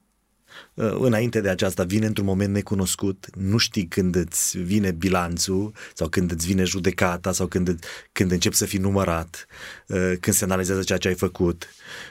înainte 0.75 1.41
de 1.41 1.49
aceasta 1.49 1.85
vine 1.85 2.07
într-un 2.07 2.27
moment 2.27 2.53
necunoscut, 2.53 3.27
nu 3.35 3.57
știi 3.57 3.87
când 3.87 4.15
îți 4.15 4.59
vine 4.59 4.91
bilanțul 4.91 5.73
sau 5.95 6.09
când 6.09 6.31
îți 6.31 6.47
vine 6.47 6.65
judecata 6.65 7.33
sau 7.33 7.47
când, 7.47 7.79
când 8.13 8.31
începi 8.31 8.55
să 8.55 8.65
fii 8.65 8.79
numărat, 8.79 9.47
uh, 9.89 10.13
când 10.21 10.37
se 10.37 10.45
analizează 10.45 10.83
ceea 10.83 10.99
ce 10.99 11.09
ai 11.09 11.15
făcut. 11.15 11.69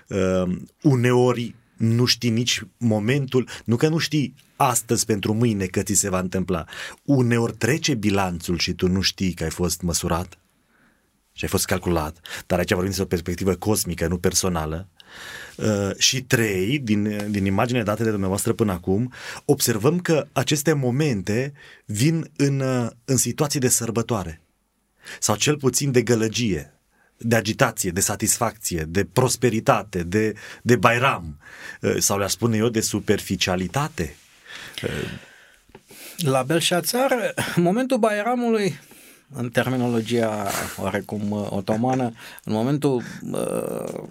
Uh, 0.07 0.57
uneori 0.81 1.55
nu 1.77 2.05
știi 2.05 2.29
nici 2.29 2.63
momentul, 2.77 3.49
nu 3.65 3.75
că 3.75 3.87
nu 3.87 3.97
știi 3.97 4.35
astăzi 4.55 5.05
pentru 5.05 5.33
mâine 5.33 5.65
că 5.65 5.81
ți 5.81 5.93
se 5.93 6.09
va 6.09 6.19
întâmpla. 6.19 6.65
Uneori 7.03 7.55
trece 7.55 7.93
bilanțul 7.93 8.57
și 8.57 8.73
tu 8.73 8.87
nu 8.87 9.01
știi 9.01 9.33
că 9.33 9.43
ai 9.43 9.49
fost 9.49 9.81
măsurat 9.81 10.37
și 11.31 11.43
ai 11.43 11.49
fost 11.49 11.65
calculat, 11.65 12.19
dar 12.47 12.57
aici 12.57 12.69
vorbim 12.69 12.87
despre 12.87 13.03
o 13.03 13.07
perspectivă 13.07 13.55
cosmică, 13.55 14.07
nu 14.07 14.17
personală. 14.17 14.89
Uh, 14.95 15.02
și 15.97 16.21
trei, 16.21 16.79
din, 16.79 17.31
din 17.31 17.45
imaginele 17.45 17.83
date 17.83 18.03
de 18.03 18.09
dumneavoastră 18.09 18.53
până 18.53 18.71
acum, 18.71 19.13
observăm 19.45 19.99
că 19.99 20.27
aceste 20.31 20.73
momente 20.73 21.53
vin 21.85 22.31
în, 22.35 22.59
uh, 22.59 22.87
în 23.05 23.17
situații 23.17 23.59
de 23.59 23.67
sărbătoare. 23.67 24.41
Sau 25.19 25.35
cel 25.35 25.57
puțin 25.57 25.91
de 25.91 26.01
gălăgie, 26.01 26.73
de 27.17 27.35
agitație, 27.35 27.91
de 27.91 27.99
satisfacție, 27.99 28.85
de 28.87 29.05
prosperitate, 29.05 30.03
de, 30.03 30.33
de 30.61 30.75
bairam. 30.75 31.37
Uh, 31.81 31.95
sau 31.97 32.17
le-aș 32.17 32.31
spune 32.31 32.57
eu 32.57 32.69
de 32.69 32.81
superficialitate. 32.81 34.15
La 36.17 36.43
Belșațar, 36.43 37.33
momentul 37.55 37.97
bairamului 37.97 38.79
în 39.35 39.49
terminologia 39.49 40.47
oarecum 40.77 41.31
uh, 41.31 41.47
otomană, 41.49 42.13
în 42.43 42.53
momentul 42.53 43.03
uh, 43.31 44.03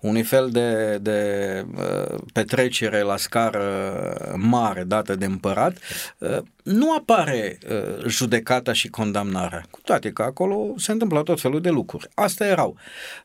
unui 0.00 0.22
fel 0.22 0.48
de, 0.50 0.98
de 1.02 1.64
uh, 1.76 2.18
petrecere 2.32 3.00
la 3.00 3.16
scară 3.16 4.34
mare 4.36 4.82
dată 4.84 5.14
de 5.14 5.24
împărat, 5.24 5.78
uh, 6.18 6.38
nu 6.62 6.94
apare 6.94 7.58
uh, 7.70 8.06
judecata 8.06 8.72
și 8.72 8.88
condamnarea, 8.88 9.64
cu 9.70 9.80
toate 9.84 10.10
că 10.10 10.22
acolo 10.22 10.74
se 10.76 10.92
întâmplă 10.92 11.22
tot 11.22 11.40
felul 11.40 11.60
de 11.60 11.70
lucruri. 11.70 12.08
Asta 12.14 12.46
erau. 12.46 12.76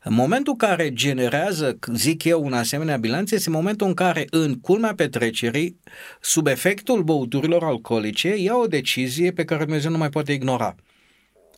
În 0.02 0.14
momentul 0.14 0.56
care 0.56 0.92
generează, 0.92 1.78
zic 1.94 2.24
eu, 2.24 2.44
un 2.44 2.52
asemenea 2.52 2.96
bilanț, 2.96 3.30
este 3.30 3.50
momentul 3.50 3.86
în 3.86 3.94
care, 3.94 4.26
în 4.30 4.60
culmea 4.60 4.94
petrecerii, 4.94 5.80
sub 6.20 6.46
efectul 6.46 7.02
băuturilor 7.02 7.64
alcoolice, 7.64 8.36
ia 8.36 8.56
o 8.56 8.66
decizie 8.66 9.32
pe 9.32 9.44
care 9.44 9.64
Dumnezeu 9.64 9.90
nu 9.90 9.98
mai 9.98 10.08
poate 10.08 10.32
ignora 10.32 10.74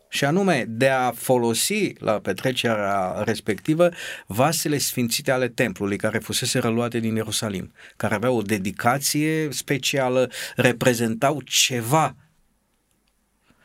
și 0.09 0.25
anume 0.25 0.65
de 0.69 0.89
a 0.89 1.11
folosi 1.11 1.93
la 1.99 2.13
petrecerea 2.13 3.23
respectivă 3.25 3.91
vasele 4.27 4.79
sfințite 4.79 5.31
ale 5.31 5.49
templului 5.49 5.97
care 5.97 6.19
fusese 6.19 6.59
reluate 6.59 6.99
din 6.99 7.15
Ierusalim, 7.15 7.73
care 7.97 8.15
aveau 8.15 8.37
o 8.37 8.43
dedicație 8.43 9.49
specială, 9.51 10.31
reprezentau 10.57 11.41
ceva 11.45 12.15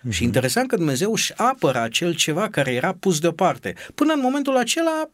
Mm-hmm. 0.01 0.12
Și 0.12 0.24
interesant 0.24 0.67
că 0.67 0.75
Dumnezeu 0.75 1.12
își 1.12 1.33
apără 1.36 1.79
acel 1.79 2.15
ceva 2.15 2.50
care 2.50 2.74
era 2.74 2.93
pus 3.00 3.19
deoparte. 3.19 3.74
Până 3.95 4.13
în 4.13 4.19
momentul 4.19 4.57
acela, 4.57 5.10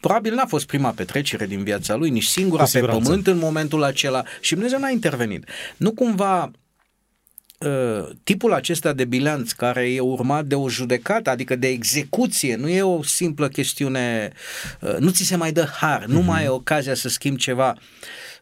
probabil 0.00 0.34
n-a 0.34 0.46
fost 0.46 0.66
prima 0.66 0.90
petrecere 0.90 1.46
din 1.46 1.62
viața 1.62 1.94
lui, 1.94 2.10
nici 2.10 2.24
singura 2.24 2.64
pe 2.72 2.80
pământ 2.80 3.26
în 3.26 3.38
momentul 3.38 3.82
acela 3.82 4.22
și 4.40 4.52
Dumnezeu 4.52 4.78
n-a 4.78 4.88
intervenit. 4.88 5.48
Nu 5.76 5.92
cumva 5.92 6.42
Uh, 6.42 6.59
tipul 8.22 8.52
acesta 8.52 8.92
de 8.92 9.04
bilanț 9.04 9.52
care 9.52 9.92
e 9.92 10.00
urmat 10.00 10.44
de 10.44 10.54
o 10.54 10.68
judecată, 10.68 11.30
adică 11.30 11.56
de 11.56 11.68
execuție, 11.68 12.56
nu 12.56 12.68
e 12.68 12.82
o 12.82 13.02
simplă 13.02 13.48
chestiune, 13.48 14.32
uh, 14.80 14.96
nu 14.98 15.10
ți 15.10 15.24
se 15.24 15.36
mai 15.36 15.52
dă 15.52 15.64
har, 15.64 16.04
nu 16.04 16.20
uh-huh. 16.20 16.24
mai 16.24 16.44
e 16.44 16.48
ocazia 16.48 16.94
să 16.94 17.08
schimbi 17.08 17.40
ceva, 17.40 17.76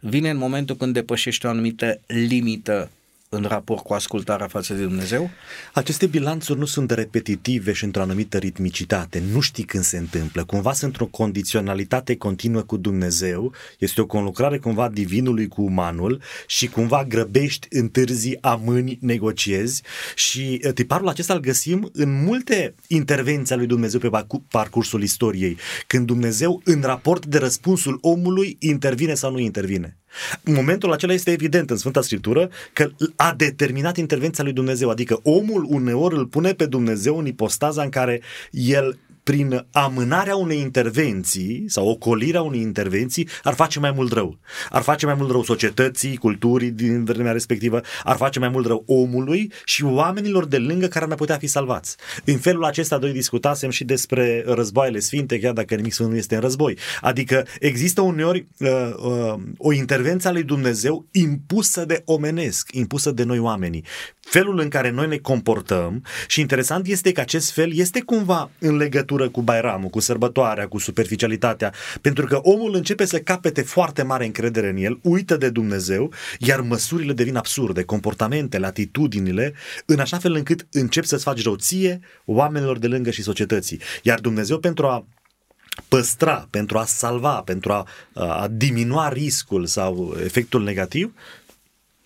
vine 0.01 0.31
în 0.31 0.37
momentul 0.37 0.77
când 0.77 0.95
depășești 0.95 1.47
o 1.47 1.49
anumită 1.49 2.01
limită 2.07 2.91
în 3.29 3.45
raport 3.49 3.83
cu 3.83 3.93
ascultarea 3.93 4.47
față 4.47 4.75
de 4.75 4.83
Dumnezeu? 4.83 5.31
Aceste 5.73 6.07
bilanțuri 6.07 6.59
nu 6.59 6.65
sunt 6.65 6.91
repetitive 6.91 7.73
și 7.73 7.85
într-o 7.85 8.03
anumită 8.03 8.39
ritmicitate. 8.39 9.23
Nu 9.33 9.41
știi 9.41 9.65
când 9.65 9.85
se 9.85 9.99
întâmplă. 9.99 10.45
Cumva 10.45 10.73
sunt 10.73 10.91
într-o 10.91 11.07
condiționalitate 11.07 12.17
continuă 12.17 12.63
cu 12.63 12.77
Dumnezeu. 12.77 13.53
Este 13.79 14.01
o 14.01 14.07
conlucrare 14.07 14.59
cumva 14.59 14.89
divinului 14.89 15.49
cu 15.49 15.63
umanul 15.63 16.23
și 16.47 16.69
cumva 16.69 17.05
grăbești, 17.05 17.67
întârzi, 17.71 18.39
amâni, 18.41 18.99
negociezi 19.01 19.83
și 20.15 20.61
uh, 20.65 20.73
tiparul 20.73 21.09
acesta 21.09 21.35
îl 21.35 21.41
găsim 21.41 21.91
în 21.93 22.25
multe 22.25 22.75
intervenții 22.87 23.55
ale 23.55 23.63
lui 23.63 23.71
Dumnezeu 23.71 24.01
pe 24.01 24.11
parcursul 24.49 25.03
istoriei. 25.03 25.57
Când 25.87 26.07
Dumnezeu, 26.07 26.61
în 26.65 26.81
raport 26.81 27.27
de 27.27 27.39
răspunsul 27.39 27.99
omului, 28.01 28.57
intervine 28.59 29.15
sau 29.15 29.31
nu 29.31 29.39
intervine. 29.39 29.97
Momentul 30.45 30.93
acela 30.93 31.13
este 31.13 31.31
evident 31.31 31.71
în 31.71 31.77
Sfânta 31.77 32.01
Scriptură 32.01 32.51
că 32.73 32.91
a 33.17 33.35
determinat 33.37 33.97
intervenția 33.97 34.45
lui 34.45 34.53
Dumnezeu, 34.53 34.91
adică 34.91 35.21
omul 35.23 35.67
uneori 35.69 36.17
îl 36.17 36.27
pune 36.27 36.53
pe 36.53 36.67
Dumnezeu 36.67 37.19
în 37.19 37.27
ipostaza 37.27 37.83
în 37.83 37.89
care 37.89 38.21
el 38.51 38.99
prin 39.29 39.67
amânarea 39.73 40.37
unei 40.37 40.59
intervenții 40.59 41.65
sau 41.67 41.89
ocolirea 41.89 42.43
unei 42.43 42.61
intervenții 42.61 43.29
ar 43.43 43.55
face 43.55 43.79
mai 43.79 43.91
mult 43.91 44.13
rău. 44.13 44.39
Ar 44.71 44.83
face 44.83 45.07
mai 45.07 45.15
mult 45.15 45.31
rău 45.31 45.43
societății, 45.43 46.17
culturii 46.17 46.71
din 46.71 47.05
vremea 47.05 47.33
respectivă, 47.33 47.81
ar 48.05 48.17
face 48.17 48.39
mai 48.39 48.49
mult 48.49 48.67
rău 48.67 48.83
omului 48.87 49.53
și 49.65 49.85
oamenilor 49.85 50.47
de 50.47 50.59
lângă 50.59 50.87
care 50.87 51.01
ar 51.01 51.07
mai 51.07 51.17
putea 51.17 51.37
fi 51.37 51.47
salvați. 51.47 51.97
În 52.25 52.37
felul 52.39 52.65
acesta 52.65 52.99
doi 52.99 53.13
discutasem 53.13 53.71
și 53.71 53.85
despre 53.85 54.45
războaiele 54.47 54.99
sfinte, 54.99 55.39
chiar 55.39 55.53
dacă 55.53 55.75
nimic 55.75 55.93
sfânt 55.93 56.11
nu 56.11 56.17
este 56.17 56.35
în 56.35 56.41
război. 56.41 56.79
Adică 57.01 57.47
există 57.61 58.01
uneori 58.01 58.47
uh, 58.59 58.69
uh, 58.97 59.35
o 59.57 59.73
intervenție 59.73 60.29
a 60.29 60.33
lui 60.33 60.43
Dumnezeu 60.43 61.07
impusă 61.13 61.85
de 61.85 62.03
omenesc, 62.05 62.69
impusă 62.73 63.11
de 63.11 63.23
noi 63.23 63.39
oamenii 63.39 63.85
felul 64.31 64.59
în 64.59 64.69
care 64.69 64.91
noi 64.91 65.07
ne 65.07 65.17
comportăm 65.17 66.05
și 66.27 66.41
interesant 66.41 66.87
este 66.87 67.13
că 67.13 67.21
acest 67.21 67.53
fel 67.53 67.75
este 67.75 68.01
cumva 68.01 68.51
în 68.59 68.77
legătură 68.77 69.29
cu 69.29 69.43
Bairamul, 69.43 69.89
cu 69.89 70.01
sărbătoarea, 70.01 70.69
cu 70.69 70.79
superficialitatea, 70.79 71.73
pentru 72.01 72.27
că 72.27 72.37
omul 72.37 72.75
începe 72.75 73.05
să 73.05 73.19
capete 73.19 73.63
foarte 73.63 74.03
mare 74.03 74.25
încredere 74.25 74.69
în 74.69 74.77
el, 74.77 74.99
uită 75.03 75.37
de 75.37 75.51
Dumnezeu, 75.51 76.13
iar 76.39 76.61
măsurile 76.61 77.13
devin 77.13 77.37
absurde, 77.37 77.83
comportamentele, 77.83 78.67
atitudinile, 78.67 79.55
în 79.87 79.99
așa 79.99 80.19
fel 80.19 80.33
încât 80.35 80.67
încep 80.73 81.05
să-ți 81.05 81.25
faci 81.25 81.43
rău 81.43 81.55
ție, 81.55 82.01
oamenilor 82.25 82.79
de 82.79 82.87
lângă 82.87 83.11
și 83.11 83.23
societății. 83.23 83.81
Iar 84.03 84.21
Dumnezeu 84.21 84.59
pentru 84.59 84.87
a 84.87 85.07
păstra, 85.89 86.47
pentru 86.51 86.79
a 86.79 86.85
salva, 86.85 87.43
pentru 87.45 87.73
a, 87.73 87.87
a 88.15 88.49
diminua 88.51 89.09
riscul 89.09 89.67
sau 89.67 90.17
efectul 90.23 90.63
negativ, 90.63 91.13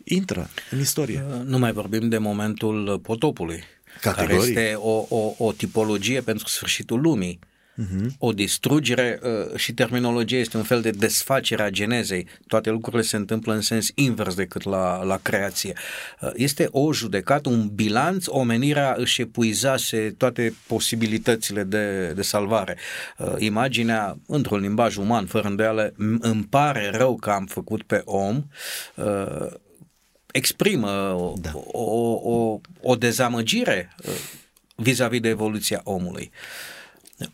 intră 0.05 0.49
în 0.71 0.81
istorie. 0.81 1.25
Uh, 1.29 1.41
nu 1.45 1.59
mai 1.59 1.73
vorbim 1.73 2.09
de 2.09 2.19
momentul 2.19 2.99
potopului, 3.03 3.63
Categoric. 4.01 4.37
care 4.37 4.49
este 4.49 4.75
o, 4.75 5.07
o, 5.09 5.35
o 5.39 5.53
tipologie 5.53 6.21
pentru 6.21 6.49
sfârșitul 6.49 7.01
lumii. 7.01 7.39
Uh-huh. 7.73 8.07
O 8.19 8.33
distrugere 8.33 9.21
uh, 9.23 9.57
și 9.57 9.73
terminologia 9.73 10.37
este 10.37 10.57
un 10.57 10.63
fel 10.63 10.81
de 10.81 10.91
desfacere 10.91 11.63
a 11.63 11.71
genezei. 11.71 12.27
Toate 12.47 12.71
lucrurile 12.71 13.03
se 13.03 13.17
întâmplă 13.17 13.55
în 13.55 13.61
sens 13.61 13.91
invers 13.95 14.35
decât 14.35 14.65
la, 14.65 15.03
la 15.03 15.19
creație. 15.23 15.73
Uh, 16.21 16.31
este 16.35 16.69
o 16.71 16.93
judecată, 16.93 17.49
un 17.49 17.69
bilanț, 17.75 18.27
omenirea 18.29 18.95
își 18.99 19.21
epuizase 19.21 20.15
toate 20.17 20.55
posibilitățile 20.67 21.63
de, 21.63 22.13
de 22.13 22.23
salvare. 22.23 22.77
Imaginea, 23.39 24.19
într-un 24.27 24.61
limbaj 24.61 24.97
uman, 24.97 25.27
fără 25.27 25.49
îndoială, 25.49 25.93
îmi 26.21 26.47
pare 26.51 26.91
rău 26.95 27.17
că 27.17 27.31
am 27.31 27.47
făcut 27.47 27.83
pe 27.83 28.03
om, 28.05 28.45
exprimă 30.33 30.89
da. 31.41 31.51
o, 31.55 32.13
o, 32.13 32.61
o 32.81 32.97
dezamăgire 32.97 33.95
uh, 34.07 34.13
vis-a-vis 34.75 35.21
de 35.21 35.29
evoluția 35.29 35.81
omului. 35.85 36.31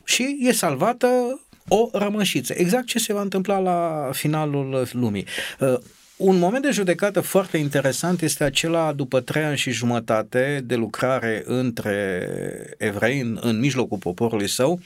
Și 0.05 0.37
e 0.41 0.53
salvată 0.53 1.41
o 1.69 1.89
rămășiță. 1.93 2.55
Exact 2.57 2.87
ce 2.87 2.99
se 2.99 3.13
va 3.13 3.21
întâmpla 3.21 3.59
la 3.59 4.11
finalul 4.13 4.89
lumii. 4.93 5.25
Uh, 5.61 5.79
un 6.17 6.39
moment 6.39 6.63
de 6.63 6.71
judecată 6.71 7.21
foarte 7.21 7.57
interesant 7.57 8.23
este 8.23 8.45
acela 8.45 8.93
după 8.93 9.21
trei 9.21 9.45
ani 9.45 9.57
și 9.57 9.71
jumătate 9.71 10.63
de 10.65 10.75
lucrare 10.75 11.43
între 11.47 12.29
evrei 12.79 13.21
în, 13.21 13.39
în 13.41 13.59
mijlocul 13.59 13.99
poporului 13.99 14.49
său, 14.49 14.81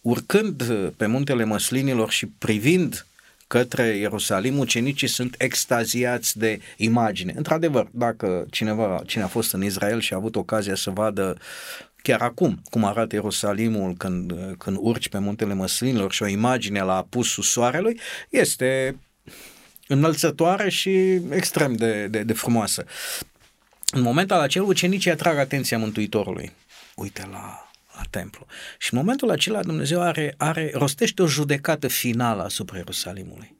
urcând 0.00 0.62
pe 0.96 1.06
muntele 1.06 1.44
măslinilor 1.44 2.10
și 2.10 2.26
privind 2.26 3.06
către 3.48 3.86
Ierusalim, 3.96 4.58
ucenicii 4.58 5.08
sunt 5.08 5.34
extaziați 5.38 6.38
de 6.38 6.60
imagine. 6.76 7.32
Într-adevăr, 7.36 7.88
dacă 7.90 8.46
cineva, 8.50 9.02
cine 9.06 9.22
a 9.22 9.26
fost 9.26 9.52
în 9.52 9.64
Israel 9.64 10.00
și 10.00 10.12
a 10.12 10.16
avut 10.16 10.36
ocazia 10.36 10.74
să 10.74 10.90
vadă 10.90 11.36
chiar 12.02 12.20
acum 12.20 12.62
cum 12.70 12.84
arată 12.84 13.14
Ierusalimul 13.14 13.94
când, 13.96 14.32
când 14.58 14.76
urci 14.80 15.08
pe 15.08 15.18
muntele 15.18 15.54
măslinilor 15.54 16.12
și 16.12 16.22
o 16.22 16.26
imagine 16.26 16.82
la 16.82 16.96
apusul 16.96 17.42
soarelui, 17.42 18.00
este 18.28 18.96
înălțătoare 19.86 20.70
și 20.70 21.20
extrem 21.30 21.74
de, 21.74 22.06
de, 22.06 22.22
de 22.22 22.32
frumoasă. 22.32 22.84
În 23.90 24.02
momentul 24.02 24.36
acela, 24.36 24.64
ucenicii 24.64 25.10
atrag 25.10 25.36
atenția 25.38 25.78
Mântuitorului. 25.78 26.52
Uite 26.94 27.28
la, 27.30 27.67
la 27.98 28.04
templu. 28.10 28.46
Și 28.78 28.92
în 28.92 28.98
momentul 28.98 29.30
acela 29.30 29.62
Dumnezeu 29.62 30.02
are, 30.02 30.34
are, 30.36 30.70
rostește 30.74 31.22
o 31.22 31.26
judecată 31.26 31.88
finală 31.88 32.42
asupra 32.42 32.76
Ierusalimului. 32.76 33.56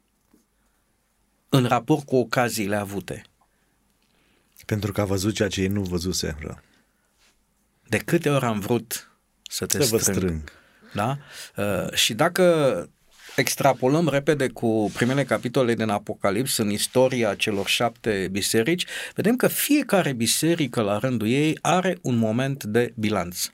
În 1.49 1.65
raport 1.65 2.05
cu 2.05 2.15
ocaziile 2.15 2.75
avute. 2.75 3.23
Pentru 4.65 4.91
că 4.91 5.01
a 5.01 5.05
văzut 5.05 5.33
ceea 5.33 5.49
ce 5.49 5.61
ei 5.61 5.67
nu 5.67 5.81
văzuse. 5.81 6.37
De 7.87 7.97
câte 7.97 8.29
ori 8.29 8.45
am 8.45 8.59
vrut 8.59 9.11
să 9.41 9.65
te 9.65 9.83
să 9.83 9.97
strâng. 9.97 10.17
strâng. 10.17 10.51
Da? 10.93 11.17
Uh, 11.55 11.93
și 11.93 12.13
dacă 12.13 12.89
extrapolăm 13.35 14.07
repede 14.07 14.47
cu 14.47 14.91
primele 14.93 15.23
capitole 15.23 15.73
din 15.73 15.89
Apocalips 15.89 16.57
în 16.57 16.69
istoria 16.69 17.35
celor 17.35 17.67
șapte 17.67 18.27
biserici, 18.31 18.85
vedem 19.15 19.35
că 19.35 19.47
fiecare 19.47 20.13
biserică 20.13 20.81
la 20.81 20.97
rândul 20.97 21.27
ei 21.27 21.57
are 21.61 21.97
un 22.01 22.15
moment 22.15 22.63
de 22.63 22.93
bilanț. 22.95 23.49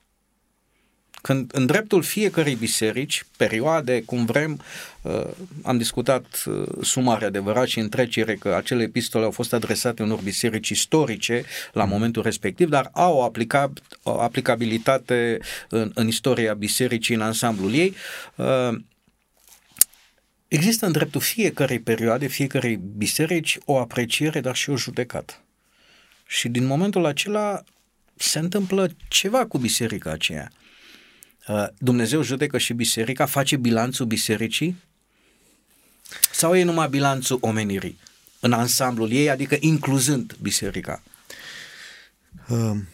Când 1.26 1.52
în 1.54 1.66
dreptul 1.66 2.04
fiecărei 2.04 2.56
biserici, 2.56 3.26
perioade, 3.38 4.02
cum 4.02 4.26
vrem, 4.26 4.62
uh, 5.02 5.28
am 5.64 5.78
discutat 5.78 6.44
uh, 6.46 6.68
sumare 6.82 7.26
adevărat 7.26 7.68
și 7.68 7.80
în 7.80 7.90
trecere 7.90 8.36
că 8.36 8.54
acele 8.56 8.84
epistole 8.84 9.26
au 9.26 9.32
fost 9.32 9.54
adresate 9.54 10.04
unor 10.04 10.22
biserici 10.22 10.70
istorice 10.70 11.44
la 11.74 11.84
mm. 11.84 11.90
momentul 11.90 12.24
respectiv, 12.24 12.70
dar 12.70 12.90
au 12.94 13.18
o, 13.18 13.24
aplica, 13.24 13.74
o 14.04 14.20
aplicabilitate 14.20 15.40
în, 15.70 15.92
în 15.94 16.08
istoria 16.08 16.54
bisericii 16.54 17.16
în 17.16 17.22
ansamblul 17.22 17.74
ei. 17.74 17.96
Uh, 18.36 18.78
Există 20.48 20.86
în 20.86 20.92
dreptul 20.92 21.22
fiecărei 21.22 21.80
perioade, 21.80 22.28
fiecărei 22.28 22.80
biserici, 22.98 23.58
o 23.66 23.78
apreciere, 23.78 24.42
dar 24.42 24.56
și 24.56 24.70
o 24.70 24.78
judecată. 24.78 25.34
Și 26.28 26.48
din 26.50 26.66
momentul 26.66 27.06
acela 27.06 27.64
se 28.16 28.40
întâmplă 28.40 28.90
ceva 29.08 29.46
cu 29.46 29.58
biserica 29.58 30.12
aceea. 30.12 30.52
Uh, 31.48 31.68
Dumnezeu 31.78 32.22
judecă 32.22 32.58
și 32.58 32.74
biserica, 32.74 33.26
face 33.26 33.56
bilanțul 33.56 34.06
bisericii 34.06 34.84
sau 36.32 36.56
e 36.56 36.64
numai 36.64 36.90
bilanțul 36.90 37.38
omenirii 37.42 38.00
în 38.40 38.54
ansamblul 38.54 39.12
ei, 39.12 39.30
adică 39.30 39.58
incluzând 39.60 40.36
biserica? 40.42 41.04
Um, 42.50 42.88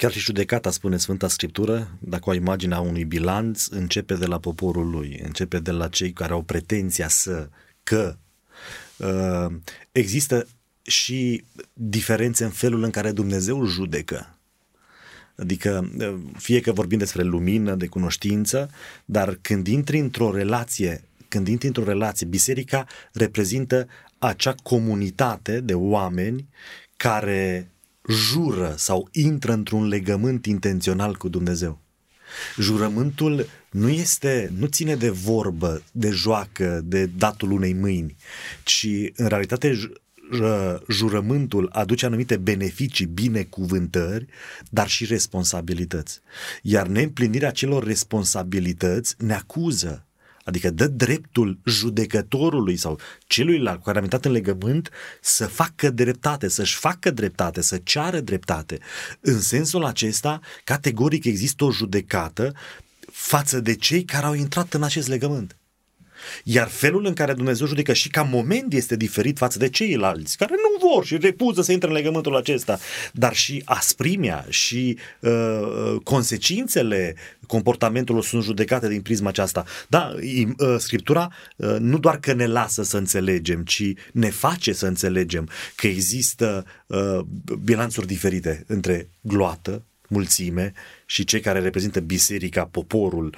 Chiar 0.00 0.12
și 0.12 0.18
judecata, 0.18 0.70
spune 0.70 0.96
Sfânta 0.96 1.28
Scriptură, 1.28 1.90
dacă 1.98 2.30
o 2.30 2.34
imagine 2.34 2.74
a 2.74 2.80
unui 2.80 3.04
bilanț, 3.04 3.66
începe 3.66 4.14
de 4.14 4.26
la 4.26 4.38
poporul 4.38 4.90
lui, 4.90 5.20
începe 5.24 5.58
de 5.58 5.70
la 5.70 5.88
cei 5.88 6.12
care 6.12 6.32
au 6.32 6.42
pretenția 6.42 7.08
să, 7.08 7.48
că 7.82 8.16
uh, 8.96 9.54
există 9.92 10.46
și 10.82 11.44
diferențe 11.72 12.44
în 12.44 12.50
felul 12.50 12.82
în 12.82 12.90
care 12.90 13.12
Dumnezeu 13.12 13.64
judecă. 13.66 14.38
Adică, 15.40 15.90
uh, 15.98 16.14
fie 16.36 16.60
că 16.60 16.72
vorbim 16.72 16.98
despre 16.98 17.22
lumină, 17.22 17.74
de 17.74 17.86
cunoștință, 17.86 18.70
dar 19.04 19.38
când 19.40 19.66
intri 19.66 19.98
într-o 19.98 20.32
relație, 20.32 21.04
când 21.28 21.48
intri 21.48 21.66
într-o 21.66 21.84
relație, 21.84 22.26
biserica 22.26 22.86
reprezintă 23.12 23.86
acea 24.18 24.54
comunitate 24.62 25.60
de 25.60 25.74
oameni 25.74 26.48
care 26.96 27.70
jură 28.08 28.74
sau 28.76 29.08
intră 29.12 29.52
într-un 29.52 29.88
legământ 29.88 30.46
intențional 30.46 31.16
cu 31.16 31.28
Dumnezeu. 31.28 31.80
Jurământul 32.58 33.46
nu 33.70 33.88
este, 33.88 34.52
nu 34.56 34.66
ține 34.66 34.94
de 34.94 35.10
vorbă, 35.10 35.82
de 35.92 36.10
joacă, 36.10 36.80
de 36.84 37.06
datul 37.06 37.50
unei 37.50 37.72
mâini, 37.72 38.16
ci 38.64 38.86
în 39.14 39.26
realitate 39.26 39.78
jurământul 40.88 41.68
aduce 41.72 42.06
anumite 42.06 42.36
beneficii, 42.36 43.06
binecuvântări, 43.06 44.26
dar 44.70 44.88
și 44.88 45.04
responsabilități. 45.04 46.20
Iar 46.62 46.86
neîmplinirea 46.86 47.50
celor 47.50 47.84
responsabilități 47.84 49.14
ne 49.18 49.34
acuză 49.34 50.04
Adică 50.44 50.70
dă 50.70 50.86
dreptul 50.86 51.58
judecătorului 51.64 52.76
sau 52.76 52.98
celuilalt 53.26 53.78
cu 53.78 53.84
care 53.84 53.98
am 53.98 54.04
intrat 54.04 54.24
în 54.24 54.32
legământ 54.32 54.90
să 55.20 55.46
facă 55.46 55.90
dreptate, 55.90 56.48
să-și 56.48 56.76
facă 56.76 57.10
dreptate, 57.10 57.60
să 57.60 57.76
ceară 57.82 58.20
dreptate. 58.20 58.78
În 59.20 59.40
sensul 59.40 59.84
acesta, 59.84 60.40
categoric 60.64 61.24
există 61.24 61.64
o 61.64 61.70
judecată 61.70 62.54
față 63.12 63.60
de 63.60 63.74
cei 63.74 64.04
care 64.04 64.26
au 64.26 64.34
intrat 64.34 64.74
în 64.74 64.82
acest 64.82 65.08
legământ. 65.08 65.59
Iar 66.44 66.68
felul 66.68 67.06
în 67.06 67.12
care 67.12 67.32
Dumnezeu 67.32 67.66
judecă 67.66 67.92
și 67.92 68.08
ca 68.08 68.22
moment 68.22 68.72
este 68.72 68.96
diferit 68.96 69.38
față 69.38 69.58
de 69.58 69.68
ceilalți 69.68 70.36
care 70.36 70.54
nu 70.54 70.88
vor 70.88 71.04
și 71.04 71.16
repuză 71.16 71.62
să 71.62 71.72
intre 71.72 71.88
în 71.88 71.94
legământul 71.94 72.36
acesta, 72.36 72.78
dar 73.12 73.34
și 73.34 73.62
asprimea 73.64 74.46
și 74.48 74.98
uh, 75.20 75.30
uh 75.30 76.00
consecințele 76.02 77.14
comportamentului 77.46 78.22
sunt 78.22 78.42
judecate 78.42 78.88
din 78.88 79.02
prisma 79.02 79.28
aceasta. 79.28 79.64
Da, 79.88 80.14
uh, 80.14 80.76
Scriptura 80.78 81.32
uh, 81.56 81.76
nu 81.78 81.98
doar 81.98 82.20
că 82.20 82.32
ne 82.32 82.46
lasă 82.46 82.82
să 82.82 82.96
înțelegem, 82.96 83.62
ci 83.62 83.82
ne 84.12 84.30
face 84.30 84.72
să 84.72 84.86
înțelegem 84.86 85.48
că 85.76 85.86
există 85.86 86.64
uh, 86.86 87.18
bilanțuri 87.64 88.06
diferite 88.06 88.64
între 88.66 89.08
gloată, 89.20 89.84
mulțime 90.08 90.72
și 91.06 91.24
cei 91.24 91.40
care 91.40 91.60
reprezintă 91.60 92.00
biserica, 92.00 92.64
poporul 92.64 93.34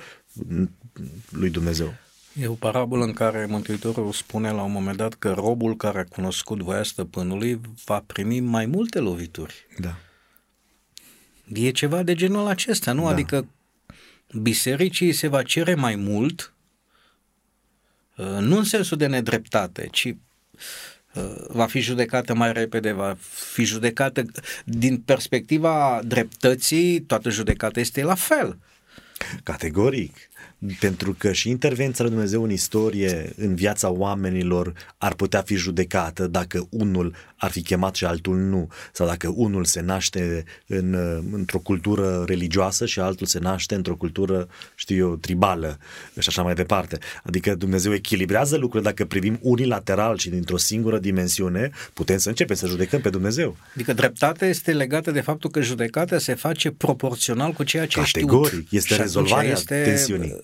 lui 1.31 1.51
Dumnezeu. 1.51 1.95
E 2.41 2.47
o 2.47 2.55
parabolă 2.55 3.05
în 3.05 3.13
care 3.13 3.47
Mântuitorul 3.47 4.13
spune 4.13 4.51
la 4.51 4.63
un 4.63 4.73
moment 4.73 4.97
dat 4.97 5.15
că 5.15 5.33
robul 5.33 5.77
care 5.77 5.99
a 5.99 6.05
cunoscut 6.05 6.61
voia 6.61 6.83
stăpânului 6.83 7.61
va 7.85 8.03
primi 8.07 8.41
mai 8.41 8.67
multe 8.67 8.99
lovituri. 8.99 9.67
Da. 9.79 9.97
E 11.53 11.71
ceva 11.71 12.03
de 12.03 12.15
genul 12.15 12.47
acesta, 12.47 12.93
nu? 12.93 13.03
Da. 13.03 13.09
Adică 13.09 13.47
bisericii 14.41 15.13
se 15.13 15.27
va 15.29 15.43
cere 15.43 15.75
mai 15.75 15.95
mult, 15.95 16.55
uh, 18.17 18.27
nu 18.27 18.57
în 18.57 18.65
sensul 18.65 18.97
de 18.97 19.07
nedreptate, 19.07 19.89
ci 19.91 20.05
uh, 20.05 21.35
va 21.49 21.67
fi 21.67 21.81
judecată 21.81 22.35
mai 22.35 22.53
repede, 22.53 22.93
va 22.93 23.17
fi 23.53 23.65
judecată 23.65 24.25
din 24.65 24.99
perspectiva 24.99 26.01
dreptății, 26.05 27.01
toată 27.01 27.31
judecata 27.31 27.81
este 27.81 28.03
la 28.03 28.15
fel. 28.15 28.59
Categoric 29.43 30.17
pentru 30.81 31.15
că 31.19 31.33
și 31.33 31.51
intervenția 31.51 32.05
lui 32.05 32.13
Dumnezeu 32.13 32.43
în 32.43 32.51
istorie, 32.51 33.33
în 33.37 33.55
viața 33.55 33.91
oamenilor, 33.91 34.73
ar 34.99 35.15
putea 35.15 35.43
fi 35.43 35.55
judecată 35.55 36.27
dacă 36.27 36.67
unul 36.71 37.15
ar 37.37 37.51
fi 37.51 37.63
chemat 37.63 37.95
și 37.95 38.05
altul 38.05 38.37
nu, 38.37 38.69
sau 38.93 39.07
dacă 39.07 39.33
unul 39.35 39.65
se 39.65 39.81
naște 39.81 40.45
în, 40.67 40.95
într-o 41.33 41.59
cultură 41.59 42.25
religioasă 42.27 42.87
și 42.87 43.01
altul 43.01 43.27
se 43.27 43.39
naște 43.39 43.75
într-o 43.75 43.97
cultură, 43.97 44.49
știu 44.75 44.97
eu, 44.97 45.17
tribală 45.17 45.79
și 46.19 46.29
așa 46.29 46.43
mai 46.43 46.55
departe. 46.55 46.99
Adică 47.23 47.55
Dumnezeu 47.55 47.95
echilibrează 47.95 48.57
lucrurile 48.57 48.91
dacă 48.91 49.05
privim 49.05 49.39
unilateral 49.43 50.19
și 50.19 50.31
dintr-o 50.31 50.57
singură 50.57 50.99
dimensiune, 50.99 51.71
putem 51.93 52.19
să 52.19 52.29
începem 52.29 52.57
să 52.57 52.67
judecăm 52.67 53.01
pe 53.01 53.11
Dumnezeu. 53.11 53.57
Adică 53.75 53.93
dreptatea 53.93 54.49
este 54.49 54.73
legată 54.73 55.11
de 55.11 55.21
faptul 55.21 55.51
că 55.51 55.61
judecata 55.61 56.19
se 56.19 56.35
face 56.35 56.71
proporțional 56.71 57.53
cu 57.53 57.65
ceea 57.65 57.87
ce 57.87 57.99
Categoric, 57.99 58.49
știut. 58.49 58.67
este 58.71 58.97
rezolvarea 58.97 59.51
este, 59.51 59.83
tensiunii 59.85 60.41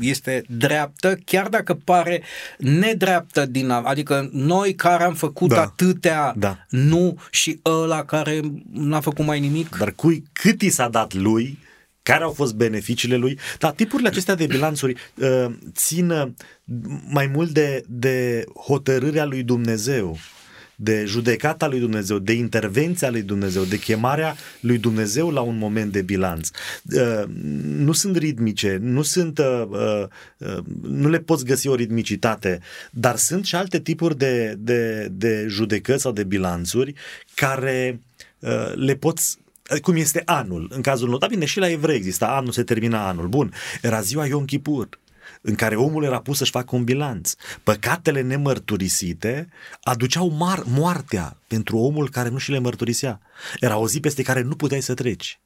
este 0.00 0.44
dreaptă, 0.48 1.18
chiar 1.24 1.48
dacă 1.48 1.74
pare 1.84 2.22
nedreaptă 2.58 3.46
din 3.46 3.70
adică 3.70 4.28
noi 4.32 4.74
care 4.74 5.04
am 5.04 5.14
făcut 5.14 5.48
da, 5.48 5.60
atâtea 5.60 6.34
da. 6.36 6.58
nu 6.68 7.18
și 7.30 7.60
ăla 7.64 8.04
care 8.04 8.40
n-a 8.72 9.00
făcut 9.00 9.24
mai 9.24 9.40
nimic. 9.40 9.76
Dar 9.76 9.90
cui, 9.92 10.24
cât 10.32 10.62
i 10.62 10.68
s-a 10.68 10.88
dat 10.88 11.14
lui, 11.14 11.58
care 12.02 12.24
au 12.24 12.32
fost 12.32 12.54
beneficiile 12.54 13.16
lui. 13.16 13.38
Dar 13.58 13.72
tipurile 13.72 14.08
acestea 14.08 14.34
de 14.34 14.46
bilanțuri 14.46 14.94
uh, 15.14 15.46
țin 15.72 16.10
uh, 16.10 16.28
mai 17.08 17.26
mult 17.26 17.50
de, 17.50 17.84
de 17.88 18.44
hotărârea 18.66 19.24
lui 19.24 19.42
Dumnezeu 19.42 20.18
de 20.84 21.04
judecata 21.06 21.68
lui 21.68 21.78
Dumnezeu, 21.78 22.18
de 22.18 22.32
intervenția 22.32 23.10
lui 23.10 23.22
Dumnezeu, 23.22 23.64
de 23.64 23.78
chemarea 23.78 24.36
lui 24.60 24.78
Dumnezeu 24.78 25.30
la 25.30 25.40
un 25.40 25.58
moment 25.58 25.92
de 25.92 26.02
bilanț. 26.02 26.48
Uh, 26.84 27.24
nu 27.64 27.92
sunt 27.92 28.16
ritmice, 28.16 28.78
nu 28.80 29.02
sunt, 29.02 29.38
uh, 29.38 30.06
nu 30.82 31.08
le 31.08 31.18
poți 31.18 31.44
găsi 31.44 31.68
o 31.68 31.74
ritmicitate, 31.74 32.60
dar 32.90 33.16
sunt 33.16 33.44
și 33.44 33.54
alte 33.54 33.80
tipuri 33.80 34.18
de, 34.18 34.54
de, 34.58 35.08
de 35.12 35.46
judecăți 35.48 36.02
sau 36.02 36.12
de 36.12 36.24
bilanțuri 36.24 36.94
care 37.34 38.00
le 38.74 38.94
poți 38.94 39.38
cum 39.82 39.96
este 39.96 40.22
anul. 40.24 40.70
În 40.74 40.80
cazul 40.80 41.08
nostru, 41.08 41.28
bine, 41.28 41.44
și 41.44 41.58
la 41.58 41.70
evrei 41.70 41.96
exista 41.96 42.26
anul, 42.26 42.52
se 42.52 42.62
termina 42.62 43.08
anul. 43.08 43.28
Bun, 43.28 43.52
era 43.82 44.00
ziua 44.00 44.26
Yom 44.26 44.44
Kippur 44.44 44.88
în 45.46 45.54
care 45.54 45.76
omul 45.76 46.04
era 46.04 46.20
pus 46.20 46.36
să-și 46.36 46.50
facă 46.50 46.76
un 46.76 46.84
bilanț. 46.84 47.34
Păcatele 47.62 48.20
nemărturisite 48.20 49.48
aduceau 49.82 50.30
mar- 50.30 50.64
moartea 50.64 51.36
pentru 51.46 51.78
omul 51.78 52.10
care 52.10 52.28
nu 52.28 52.38
și 52.38 52.50
le 52.50 52.58
mărturisea. 52.58 53.20
Era 53.60 53.76
o 53.76 53.88
zi 53.88 54.00
peste 54.00 54.22
care 54.22 54.42
nu 54.42 54.56
puteai 54.56 54.82
să 54.82 54.94
treci. 54.94 55.40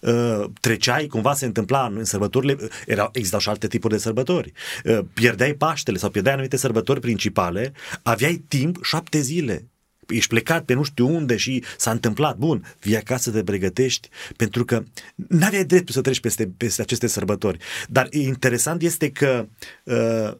Uh, 0.00 0.44
treceai, 0.60 1.06
cumva 1.06 1.34
se 1.34 1.44
întâmpla 1.44 1.86
în 1.86 2.04
sărbătorile, 2.04 2.56
erau, 2.86 3.08
existau 3.12 3.40
și 3.40 3.48
alte 3.48 3.66
tipuri 3.66 3.92
de 3.92 4.00
sărbători. 4.00 4.52
Uh, 4.84 4.98
pierdeai 5.14 5.52
Paștele 5.52 5.98
sau 5.98 6.10
pierdeai 6.10 6.34
anumite 6.34 6.56
sărbători 6.56 7.00
principale, 7.00 7.72
aveai 8.02 8.44
timp 8.48 8.78
șapte 8.82 9.20
zile 9.20 9.68
ești 10.08 10.28
plecat 10.28 10.64
pe 10.64 10.74
nu 10.74 10.82
știu 10.82 11.14
unde 11.14 11.36
și 11.36 11.64
s-a 11.76 11.90
întâmplat, 11.90 12.36
bun, 12.36 12.74
vii 12.80 12.96
acasă 12.96 13.30
să 13.30 13.36
te 13.36 13.44
pregătești, 13.44 14.08
pentru 14.36 14.64
că 14.64 14.82
nu 15.14 15.44
aveai 15.44 15.64
dreptul 15.64 15.94
să 15.94 16.00
treci 16.00 16.20
peste, 16.20 16.46
peste 16.56 16.82
aceste 16.82 17.06
sărbători. 17.06 17.58
Dar 17.88 18.08
interesant 18.10 18.82
este 18.82 19.10
că 19.10 19.48
uh, 19.84 20.32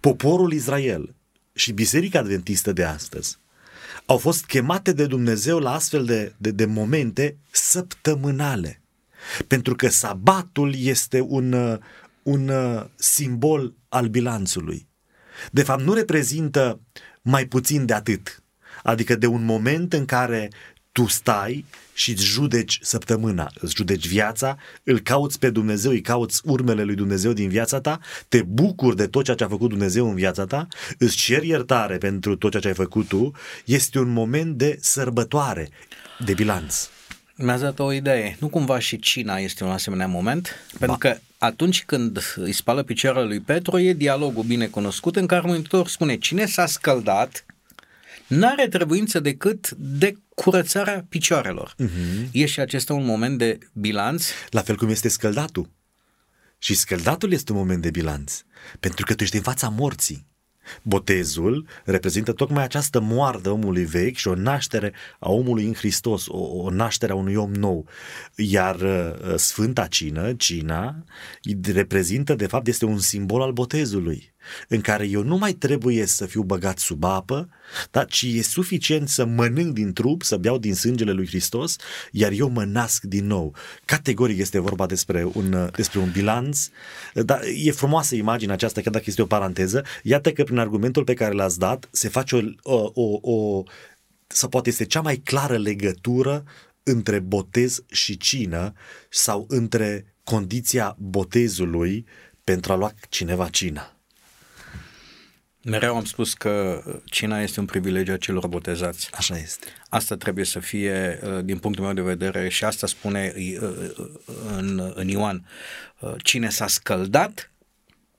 poporul 0.00 0.52
Israel 0.52 1.14
și 1.52 1.72
Biserica 1.72 2.18
Adventistă 2.18 2.72
de 2.72 2.84
astăzi 2.84 3.38
au 4.06 4.16
fost 4.16 4.44
chemate 4.44 4.92
de 4.92 5.06
Dumnezeu 5.06 5.58
la 5.58 5.72
astfel 5.72 6.04
de, 6.04 6.34
de, 6.36 6.50
de 6.50 6.64
momente 6.64 7.36
săptămânale. 7.50 8.82
Pentru 9.46 9.74
că 9.74 9.88
sabatul 9.88 10.74
este 10.76 11.20
un, 11.20 11.52
uh, 11.52 11.78
un 12.22 12.48
uh, 12.48 12.84
simbol 12.94 13.74
al 13.88 14.06
bilanțului. 14.08 14.88
De 15.50 15.62
fapt, 15.62 15.82
nu 15.82 15.92
reprezintă 15.92 16.80
mai 17.22 17.46
puțin 17.46 17.86
de 17.86 17.92
atât 17.92 18.42
adică 18.84 19.14
de 19.14 19.26
un 19.26 19.44
moment 19.44 19.92
în 19.92 20.04
care 20.04 20.50
tu 20.92 21.06
stai 21.06 21.64
și 21.94 22.10
îți 22.10 22.24
judeci 22.24 22.78
săptămâna, 22.82 23.50
îți 23.60 23.74
judeci 23.74 24.06
viața, 24.06 24.56
îl 24.82 24.98
cauți 24.98 25.38
pe 25.38 25.50
Dumnezeu, 25.50 25.90
îi 25.90 26.00
cauți 26.00 26.40
urmele 26.44 26.82
lui 26.82 26.94
Dumnezeu 26.94 27.32
din 27.32 27.48
viața 27.48 27.80
ta, 27.80 28.00
te 28.28 28.42
bucuri 28.42 28.96
de 28.96 29.06
tot 29.06 29.24
ceea 29.24 29.36
ce 29.36 29.44
a 29.44 29.48
făcut 29.48 29.68
Dumnezeu 29.68 30.08
în 30.08 30.14
viața 30.14 30.44
ta, 30.44 30.66
îți 30.98 31.16
ceri 31.16 31.48
iertare 31.48 31.98
pentru 31.98 32.36
tot 32.36 32.50
ceea 32.50 32.62
ce 32.62 32.68
ai 32.68 32.74
făcut 32.74 33.08
tu, 33.08 33.32
este 33.64 33.98
un 33.98 34.12
moment 34.12 34.56
de 34.56 34.78
sărbătoare, 34.80 35.68
de 36.24 36.32
bilanț. 36.32 36.88
Mi-a 37.36 37.58
dat 37.58 37.78
o 37.78 37.92
idee. 37.92 38.36
Nu 38.40 38.48
cumva 38.48 38.78
și 38.78 38.98
cina 38.98 39.36
este 39.36 39.64
un 39.64 39.70
asemenea 39.70 40.06
moment? 40.06 40.48
Pentru 40.78 40.98
ba. 41.00 41.08
că 41.08 41.18
atunci 41.38 41.84
când 41.84 42.34
îi 42.36 42.52
spală 42.52 42.82
picioarele 42.82 43.26
lui 43.26 43.40
Petru, 43.40 43.78
e 43.78 43.92
dialogul 43.92 44.42
bine 44.42 44.66
cunoscut 44.66 45.16
în 45.16 45.26
care 45.26 45.46
Mântuitor 45.46 45.88
spune 45.88 46.16
cine 46.16 46.46
s-a 46.46 46.66
scăldat 46.66 47.44
n-are 48.26 48.68
trebuință 48.68 49.20
decât 49.20 49.70
de 49.70 50.14
curățarea 50.34 51.06
picioarelor. 51.08 51.74
Uh-huh. 51.74 52.30
E 52.32 52.46
și 52.46 52.60
acesta 52.60 52.94
un 52.94 53.04
moment 53.04 53.38
de 53.38 53.58
bilanț? 53.72 54.26
La 54.50 54.60
fel 54.60 54.76
cum 54.76 54.88
este 54.88 55.08
scăldatul. 55.08 55.70
Și 56.58 56.74
scăldatul 56.74 57.32
este 57.32 57.52
un 57.52 57.58
moment 57.58 57.82
de 57.82 57.90
bilanț, 57.90 58.42
pentru 58.80 59.04
că 59.04 59.14
tu 59.14 59.22
ești 59.22 59.36
în 59.36 59.42
fața 59.42 59.68
morții. 59.68 60.26
Botezul 60.82 61.66
reprezintă 61.84 62.32
tocmai 62.32 62.62
această 62.62 63.00
moardă 63.00 63.50
omului 63.50 63.84
vechi 63.84 64.16
și 64.16 64.28
o 64.28 64.34
naștere 64.34 64.92
a 65.18 65.30
omului 65.30 65.64
în 65.64 65.74
Hristos, 65.74 66.26
o, 66.28 66.38
o 66.38 66.70
naștere 66.70 67.12
a 67.12 67.14
unui 67.14 67.34
om 67.34 67.52
nou. 67.52 67.88
Iar 68.36 68.80
uh, 68.80 69.34
Sfânta 69.36 69.86
Cină, 69.86 70.32
Cina, 70.32 71.04
reprezintă, 71.72 72.34
de 72.34 72.46
fapt, 72.46 72.66
este 72.66 72.84
un 72.84 72.98
simbol 72.98 73.42
al 73.42 73.52
botezului 73.52 74.33
în 74.68 74.80
care 74.80 75.06
eu 75.06 75.22
nu 75.22 75.36
mai 75.36 75.52
trebuie 75.52 76.06
să 76.06 76.26
fiu 76.26 76.42
băgat 76.42 76.78
sub 76.78 77.04
apă, 77.04 77.48
dar 77.90 78.06
ci 78.06 78.22
e 78.22 78.42
suficient 78.42 79.08
să 79.08 79.24
mănânc 79.24 79.74
din 79.74 79.92
trup, 79.92 80.22
să 80.22 80.36
beau 80.36 80.58
din 80.58 80.74
sângele 80.74 81.12
lui 81.12 81.26
Hristos, 81.26 81.76
iar 82.10 82.32
eu 82.32 82.48
mă 82.48 82.64
nasc 82.64 83.02
din 83.02 83.26
nou. 83.26 83.54
Categoric 83.84 84.38
este 84.38 84.58
vorba 84.58 84.86
despre 84.86 85.28
un, 85.32 85.70
despre 85.76 85.98
un 85.98 86.10
bilanț, 86.10 86.68
dar 87.14 87.40
e 87.64 87.70
frumoasă 87.70 88.14
imaginea 88.14 88.54
aceasta, 88.54 88.80
chiar 88.80 88.92
dacă 88.92 89.04
este 89.06 89.22
o 89.22 89.26
paranteză. 89.26 89.84
Iată 90.02 90.32
că 90.32 90.42
prin 90.42 90.58
argumentul 90.58 91.04
pe 91.04 91.14
care 91.14 91.34
l-ați 91.34 91.58
dat 91.58 91.88
se 91.90 92.08
face 92.08 92.56
o, 92.62 92.74
o, 92.74 92.90
o, 92.94 93.32
o 93.32 93.62
sau 94.26 94.48
poate 94.48 94.68
este 94.68 94.84
cea 94.84 95.00
mai 95.00 95.16
clară 95.16 95.56
legătură 95.56 96.44
între 96.82 97.18
botez 97.18 97.84
și 97.86 98.16
cină 98.16 98.72
sau 99.08 99.44
între 99.48 100.14
condiția 100.24 100.96
botezului 100.98 102.06
pentru 102.44 102.72
a 102.72 102.76
lua 102.76 102.92
cineva 103.08 103.48
cina. 103.48 103.93
Mereu 105.64 105.96
am 105.96 106.04
spus 106.04 106.34
că 106.34 106.82
cina 107.04 107.40
este 107.40 107.60
un 107.60 107.66
privilegiu 107.66 108.12
a 108.12 108.16
celor 108.16 108.46
botezați. 108.46 109.08
Așa 109.12 109.36
este. 109.38 109.66
Asta 109.88 110.16
trebuie 110.16 110.44
să 110.44 110.58
fie, 110.58 111.20
uh, 111.22 111.44
din 111.44 111.58
punctul 111.58 111.84
meu 111.84 111.92
de 111.92 112.00
vedere, 112.00 112.48
și 112.48 112.64
asta 112.64 112.86
spune 112.86 113.32
uh, 113.36 113.60
uh, 113.60 114.06
în, 114.56 114.92
în 114.94 115.08
Ioan. 115.08 115.46
Cine 116.22 116.50
s-a 116.50 116.66
scăldat, 116.66 117.50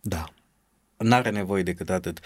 da 0.02 0.30
n-are 0.98 1.30
nevoie 1.30 1.64
decât 1.64 1.90
atât. 1.90 2.20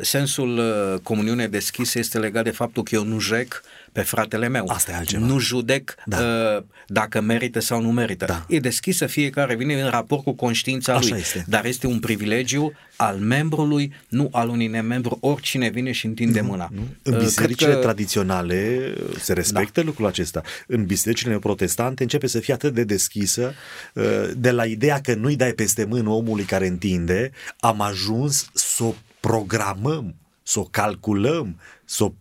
Sensul 0.00 0.60
comuniune 1.02 1.48
deschisă 1.48 1.98
este 1.98 2.18
legat 2.18 2.44
de 2.44 2.50
faptul 2.50 2.82
că 2.82 2.94
eu 2.94 3.04
nu 3.04 3.18
jec 3.18 3.62
pe 3.94 4.00
fratele 4.00 4.48
meu. 4.48 4.64
Asta 4.68 4.92
e 4.92 4.94
altceva. 4.94 5.26
Nu 5.26 5.38
judec 5.38 5.94
da. 6.06 6.18
uh, 6.18 6.62
dacă 6.86 7.20
merită 7.20 7.60
sau 7.60 7.80
nu 7.80 7.90
merită. 7.90 8.24
Da. 8.24 8.44
E 8.48 8.58
deschisă 8.58 9.06
fiecare, 9.06 9.54
vine 9.54 9.82
în 9.82 9.90
raport 9.90 10.22
cu 10.22 10.32
conștiința 10.32 10.94
Așa 10.94 11.08
lui. 11.08 11.18
Este. 11.18 11.44
Dar 11.48 11.64
este 11.64 11.86
un 11.86 11.98
privilegiu 11.98 12.72
al 12.96 13.16
membrului, 13.16 13.92
nu 14.08 14.28
al 14.32 14.48
unui 14.48 14.66
nemembru. 14.66 15.18
Oricine 15.20 15.68
vine 15.68 15.92
și 15.92 16.06
întinde 16.06 16.40
nu, 16.40 16.46
mâna. 16.46 16.68
Nu. 16.72 16.82
În 17.02 17.14
uh, 17.14 17.20
bisericile 17.20 17.72
că... 17.72 17.78
tradiționale 17.78 18.92
se 19.18 19.32
respectă 19.32 19.80
da. 19.80 19.86
lucrul 19.86 20.06
acesta. 20.06 20.42
În 20.66 20.84
bisericile 20.86 21.38
protestante 21.38 22.02
începe 22.02 22.26
să 22.26 22.40
fie 22.40 22.54
atât 22.54 22.74
de 22.74 22.84
deschisă 22.84 23.54
uh, 23.94 24.04
de 24.36 24.50
la 24.50 24.64
ideea 24.64 25.00
că 25.00 25.14
nu-i 25.14 25.36
dai 25.36 25.52
peste 25.52 25.84
mână 25.84 26.08
omului 26.08 26.44
care 26.44 26.66
întinde, 26.66 27.30
am 27.58 27.80
ajuns 27.80 28.50
să 28.52 28.84
o 28.84 28.94
programăm 29.20 30.14
să 30.46 30.58
o 30.58 30.64
calculăm, 30.64 31.60
să 31.84 32.04
o... 32.04 32.12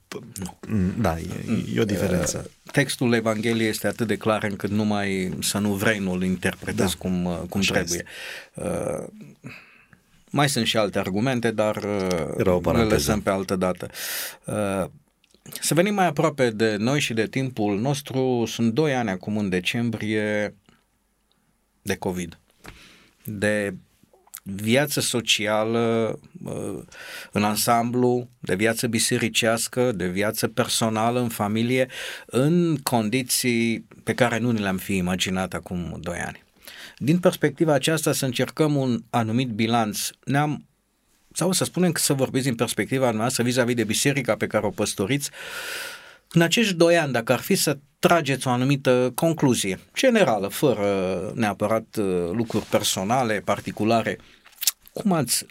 Da, 0.99 1.19
e, 1.19 1.25
e 1.75 1.79
o 1.79 1.85
diferență. 1.85 2.41
Uh, 2.45 2.71
textul 2.71 3.13
Evangheliei 3.13 3.69
este 3.69 3.87
atât 3.87 4.07
de 4.07 4.17
clar 4.17 4.43
încât 4.43 4.69
numai 4.69 5.37
să 5.41 5.57
nu 5.57 5.73
vrei 5.73 5.99
nu-l 5.99 6.23
interpretezi 6.23 6.97
da. 6.97 6.97
cum, 6.97 7.25
uh, 7.25 7.39
cum 7.49 7.61
trebuie. 7.61 8.05
Uh, 8.53 9.07
mai 10.29 10.49
sunt 10.49 10.65
și 10.65 10.77
alte 10.77 10.99
argumente, 10.99 11.51
dar 11.51 11.83
le 12.73 12.83
lăsăm 12.83 13.21
pe 13.21 13.29
altă 13.29 13.55
dată. 13.55 13.89
Să 15.61 15.73
venim 15.73 15.93
mai 15.93 16.05
aproape 16.05 16.49
de 16.49 16.75
noi 16.75 16.99
și 16.99 17.13
de 17.13 17.27
timpul 17.27 17.79
nostru. 17.79 18.43
Sunt 18.47 18.73
doi 18.73 18.93
ani 18.93 19.09
acum 19.09 19.37
în 19.37 19.49
decembrie 19.49 20.55
de 21.81 21.95
COVID. 21.95 22.39
De 23.23 23.75
viață 24.43 24.99
socială 24.99 26.19
în 27.31 27.43
ansamblu, 27.43 28.29
de 28.39 28.55
viață 28.55 28.87
bisericească, 28.87 29.91
de 29.91 30.07
viață 30.07 30.47
personală 30.47 31.19
în 31.19 31.29
familie, 31.29 31.87
în 32.25 32.77
condiții 32.77 33.87
pe 34.03 34.13
care 34.13 34.37
nu 34.37 34.51
ne 34.51 34.59
le-am 34.59 34.77
fi 34.77 34.95
imaginat 34.95 35.53
acum 35.53 35.97
doi 36.01 36.17
ani. 36.17 36.43
Din 36.97 37.19
perspectiva 37.19 37.73
aceasta 37.73 38.13
să 38.13 38.25
încercăm 38.25 38.75
un 38.75 39.03
anumit 39.09 39.49
bilanț. 39.49 40.09
Ne-am 40.25 40.65
sau 41.33 41.51
să 41.51 41.63
spunem 41.63 41.91
că 41.91 41.99
să 41.99 42.13
vorbiți 42.13 42.45
din 42.45 42.55
perspectiva 42.55 43.11
noastră 43.11 43.43
vis-a-vis 43.43 43.75
de 43.75 43.83
biserica 43.83 44.35
pe 44.35 44.47
care 44.47 44.65
o 44.65 44.69
păstoriți, 44.69 45.29
în 46.31 46.41
acești 46.41 46.73
doi 46.73 46.97
ani, 46.97 47.11
dacă 47.11 47.33
ar 47.33 47.39
fi 47.39 47.55
să 47.55 47.77
trageți 48.07 48.47
o 48.47 48.49
anumită 48.49 49.11
concluzie 49.15 49.79
generală, 49.95 50.47
fără 50.47 50.87
neapărat 51.35 51.95
uh, 51.99 52.05
lucruri 52.31 52.65
personale, 52.65 53.41
particulare, 53.45 54.17
cum 54.93 55.11
ați 55.11 55.45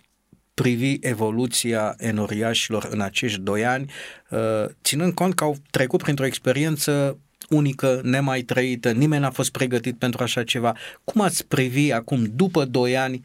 privi 0.54 0.96
evoluția 1.00 1.94
enoriașilor 1.98 2.88
în 2.90 3.00
acești 3.00 3.40
doi 3.40 3.64
ani, 3.64 3.92
uh, 4.30 4.64
ținând 4.84 5.14
cont 5.14 5.34
că 5.34 5.44
au 5.44 5.56
trecut 5.70 6.02
printr-o 6.02 6.26
experiență 6.26 7.18
unică, 7.48 8.00
nemai 8.02 8.42
trăită, 8.42 8.90
nimeni 8.90 9.22
n-a 9.22 9.30
fost 9.30 9.50
pregătit 9.50 9.98
pentru 9.98 10.22
așa 10.22 10.44
ceva. 10.44 10.76
Cum 11.04 11.20
ați 11.20 11.46
privi 11.46 11.92
acum, 11.92 12.24
după 12.34 12.64
doi 12.64 12.96
ani, 12.96 13.24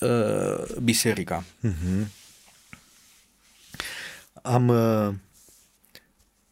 uh, 0.00 0.76
biserica? 0.82 1.44
Mm-hmm. 1.66 2.06
Am 4.42 4.68
uh, 4.68 5.14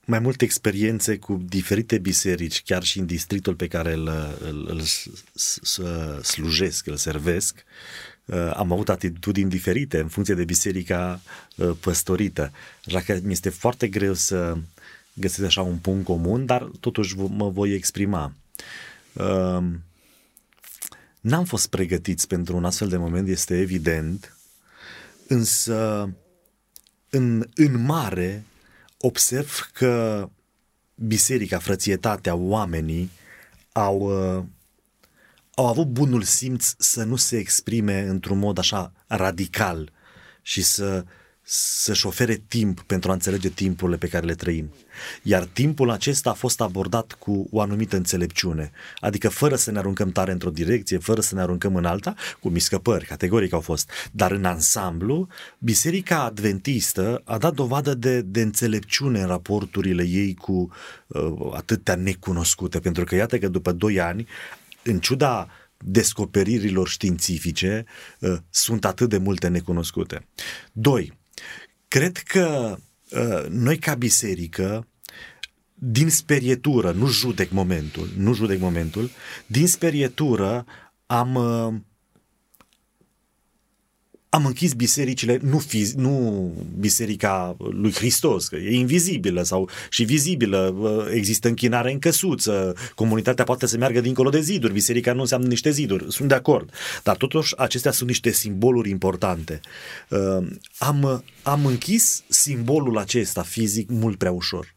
mai 0.06 0.18
multe 0.18 0.44
experiențe 0.44 1.18
cu 1.18 1.42
diferite 1.48 1.98
biserici, 1.98 2.62
chiar 2.62 2.82
și 2.82 2.98
în 2.98 3.06
districtul 3.06 3.54
pe 3.54 3.68
care 3.68 3.92
îl, 3.92 4.36
îl, 4.40 4.68
îl 4.70 6.22
slujesc, 6.22 6.86
îl 6.86 6.96
servesc 6.96 7.64
uh, 8.24 8.52
am 8.54 8.72
avut 8.72 8.88
atitudini 8.88 9.50
diferite 9.50 9.98
în 9.98 10.08
funcție 10.08 10.34
de 10.34 10.44
biserica 10.44 11.20
uh, 11.56 11.70
păstorită. 11.80 12.52
Așa 12.86 13.00
că 13.00 13.18
mi 13.22 13.32
este 13.32 13.48
foarte 13.48 13.88
greu 13.88 14.14
să 14.14 14.56
găsesc 15.12 15.44
așa 15.44 15.62
un 15.62 15.76
punct 15.76 16.04
comun, 16.04 16.46
dar 16.46 16.62
totuși 16.80 17.16
mă 17.16 17.48
voi 17.48 17.72
exprima. 17.72 18.32
Uh, 19.12 19.64
n-am 21.20 21.44
fost 21.44 21.68
pregătiți 21.68 22.26
pentru 22.26 22.56
un 22.56 22.64
astfel 22.64 22.88
de 22.88 22.96
moment, 22.96 23.28
este 23.28 23.58
evident, 23.58 24.36
însă 25.28 26.10
în, 27.10 27.46
în 27.54 27.84
mare 27.84 28.44
observ 29.04 29.70
că 29.72 30.28
biserica, 30.94 31.58
frățietatea, 31.58 32.34
oamenii 32.34 33.10
au, 33.72 33.98
uh, 33.98 34.44
au 35.54 35.66
avut 35.66 35.86
bunul 35.86 36.22
simț 36.22 36.74
să 36.78 37.04
nu 37.04 37.16
se 37.16 37.36
exprime 37.36 38.00
într-un 38.00 38.38
mod 38.38 38.58
așa 38.58 38.92
radical 39.06 39.92
și 40.42 40.62
să, 40.62 41.04
să-și 41.46 42.06
ofere 42.06 42.42
timp 42.48 42.80
pentru 42.80 43.10
a 43.10 43.12
înțelege 43.12 43.48
timpurile 43.48 43.96
pe 43.96 44.08
care 44.08 44.26
le 44.26 44.34
trăim. 44.34 44.74
Iar 45.22 45.44
timpul 45.44 45.90
acesta 45.90 46.30
a 46.30 46.32
fost 46.32 46.60
abordat 46.60 47.12
cu 47.12 47.48
o 47.50 47.60
anumită 47.60 47.96
înțelepciune, 47.96 48.70
adică 48.98 49.28
fără 49.28 49.56
să 49.56 49.70
ne 49.70 49.78
aruncăm 49.78 50.10
tare 50.10 50.32
într-o 50.32 50.50
direcție, 50.50 50.98
fără 50.98 51.20
să 51.20 51.34
ne 51.34 51.40
aruncăm 51.40 51.76
în 51.76 51.84
alta, 51.84 52.14
cu 52.40 52.48
miscăpări, 52.48 53.06
categoric 53.06 53.52
au 53.52 53.60
fost. 53.60 53.90
Dar 54.12 54.30
în 54.30 54.44
ansamblu, 54.44 55.28
Biserica 55.58 56.22
Adventistă 56.22 57.22
a 57.24 57.38
dat 57.38 57.54
dovadă 57.54 57.94
de, 57.94 58.20
de 58.20 58.40
înțelepciune 58.40 59.20
în 59.20 59.26
raporturile 59.26 60.06
ei 60.06 60.34
cu 60.34 60.70
uh, 61.06 61.50
atâtea 61.54 61.94
necunoscute, 61.94 62.78
pentru 62.80 63.04
că 63.04 63.14
iată 63.14 63.38
că 63.38 63.48
după 63.48 63.72
doi 63.72 64.00
ani, 64.00 64.26
în 64.82 64.98
ciuda 64.98 65.48
descoperirilor 65.76 66.88
științifice, 66.88 67.84
uh, 68.18 68.36
sunt 68.50 68.84
atât 68.84 69.08
de 69.08 69.18
multe 69.18 69.48
necunoscute. 69.48 70.26
Doi, 70.72 71.12
Cred 71.94 72.16
că 72.16 72.76
uh, 73.10 73.46
noi 73.48 73.78
ca 73.78 73.94
biserică, 73.94 74.86
din 75.74 76.10
sperietură, 76.10 76.90
nu 76.90 77.06
judec 77.06 77.50
momentul, 77.50 78.08
nu 78.16 78.34
judec 78.34 78.60
momentul, 78.60 79.10
din 79.46 79.66
sperietură 79.66 80.66
am 81.06 81.34
uh, 81.34 81.74
am 84.34 84.46
închis 84.46 84.72
bisericile, 84.72 85.38
nu, 85.42 85.58
fiz, 85.58 85.94
nu 85.94 86.52
biserica 86.78 87.56
lui 87.58 87.92
Hristos, 87.92 88.48
că 88.48 88.56
e 88.56 88.74
invizibilă 88.74 89.42
sau 89.42 89.68
și 89.88 90.04
vizibilă, 90.04 90.74
există 91.12 91.48
închinare 91.48 91.92
în 91.92 91.98
căsuță, 91.98 92.76
comunitatea 92.94 93.44
poate 93.44 93.66
să 93.66 93.76
meargă 93.76 94.00
dincolo 94.00 94.30
de 94.30 94.40
ziduri, 94.40 94.72
biserica 94.72 95.12
nu 95.12 95.20
înseamnă 95.20 95.46
niște 95.46 95.70
ziduri, 95.70 96.12
sunt 96.12 96.28
de 96.28 96.34
acord, 96.34 96.70
dar 97.02 97.16
totuși 97.16 97.58
acestea 97.58 97.90
sunt 97.90 98.08
niște 98.08 98.30
simboluri 98.30 98.90
importante. 98.90 99.60
Uh, 100.08 100.46
am, 100.78 101.24
am 101.42 101.66
închis 101.66 102.22
simbolul 102.28 102.98
acesta 102.98 103.42
fizic 103.42 103.90
mult 103.90 104.18
prea 104.18 104.32
ușor. 104.32 104.74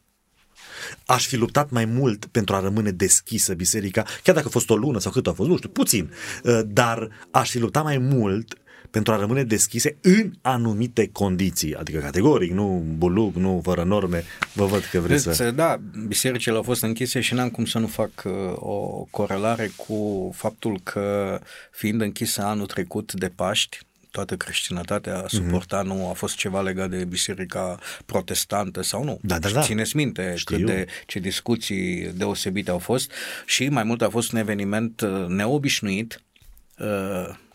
Aș 1.05 1.27
fi 1.27 1.35
luptat 1.35 1.69
mai 1.69 1.85
mult 1.85 2.25
pentru 2.25 2.55
a 2.55 2.59
rămâne 2.59 2.91
deschisă 2.91 3.53
biserica, 3.53 4.05
chiar 4.23 4.35
dacă 4.35 4.47
a 4.47 4.51
fost 4.51 4.69
o 4.69 4.75
lună 4.75 4.99
sau 4.99 5.11
cât 5.11 5.27
a 5.27 5.33
fost, 5.33 5.49
nu 5.49 5.57
știu, 5.57 5.69
puțin, 5.69 6.11
uh, 6.43 6.59
dar 6.67 7.09
aș 7.31 7.49
fi 7.49 7.59
luptat 7.59 7.83
mai 7.83 7.97
mult 7.97 8.57
pentru 8.97 9.15
a 9.15 9.17
rămâne 9.25 9.43
deschise 9.43 9.97
în 10.01 10.33
anumite 10.41 11.09
condiții, 11.11 11.75
adică 11.75 11.99
categoric, 11.99 12.51
nu 12.51 12.83
buluc, 12.97 13.35
nu 13.35 13.61
fără 13.63 13.83
norme. 13.83 14.23
Vă 14.53 14.65
văd 14.65 14.83
că 14.91 14.99
vreți 14.99 15.35
să... 15.35 15.51
Da, 15.51 15.79
bisericile 16.07 16.55
au 16.55 16.63
fost 16.63 16.81
închise 16.81 17.19
și 17.19 17.33
n-am 17.33 17.49
cum 17.49 17.65
să 17.65 17.79
nu 17.79 17.87
fac 17.87 18.11
uh, 18.25 18.31
o 18.55 19.07
corelare 19.09 19.71
cu 19.75 20.31
faptul 20.35 20.79
că 20.83 21.39
fiind 21.71 22.01
închisă 22.01 22.41
anul 22.41 22.65
trecut 22.65 23.13
de 23.13 23.27
Paști, 23.35 23.79
toată 24.11 24.35
creștinătatea 24.35 25.17
a 25.17 25.27
suportat, 25.27 25.83
mm-hmm. 25.83 25.87
nu 25.87 26.09
a 26.09 26.13
fost 26.13 26.35
ceva 26.35 26.61
legat 26.61 26.89
de 26.89 27.05
biserica 27.05 27.79
protestantă 28.05 28.81
sau 28.83 29.03
nu. 29.03 29.19
Da, 29.21 29.39
da, 29.39 29.49
da. 29.49 29.61
Țineți 29.61 29.95
minte 29.95 30.33
Știu. 30.35 30.55
cât 30.55 30.65
de, 30.65 30.85
ce 31.05 31.19
discuții 31.19 32.11
deosebite 32.15 32.71
au 32.71 32.79
fost 32.79 33.11
și 33.45 33.67
mai 33.67 33.83
mult 33.83 34.01
a 34.01 34.09
fost 34.09 34.31
un 34.31 34.39
eveniment 34.39 35.01
uh, 35.01 35.25
neobișnuit 35.27 36.13
uh, 36.13 36.26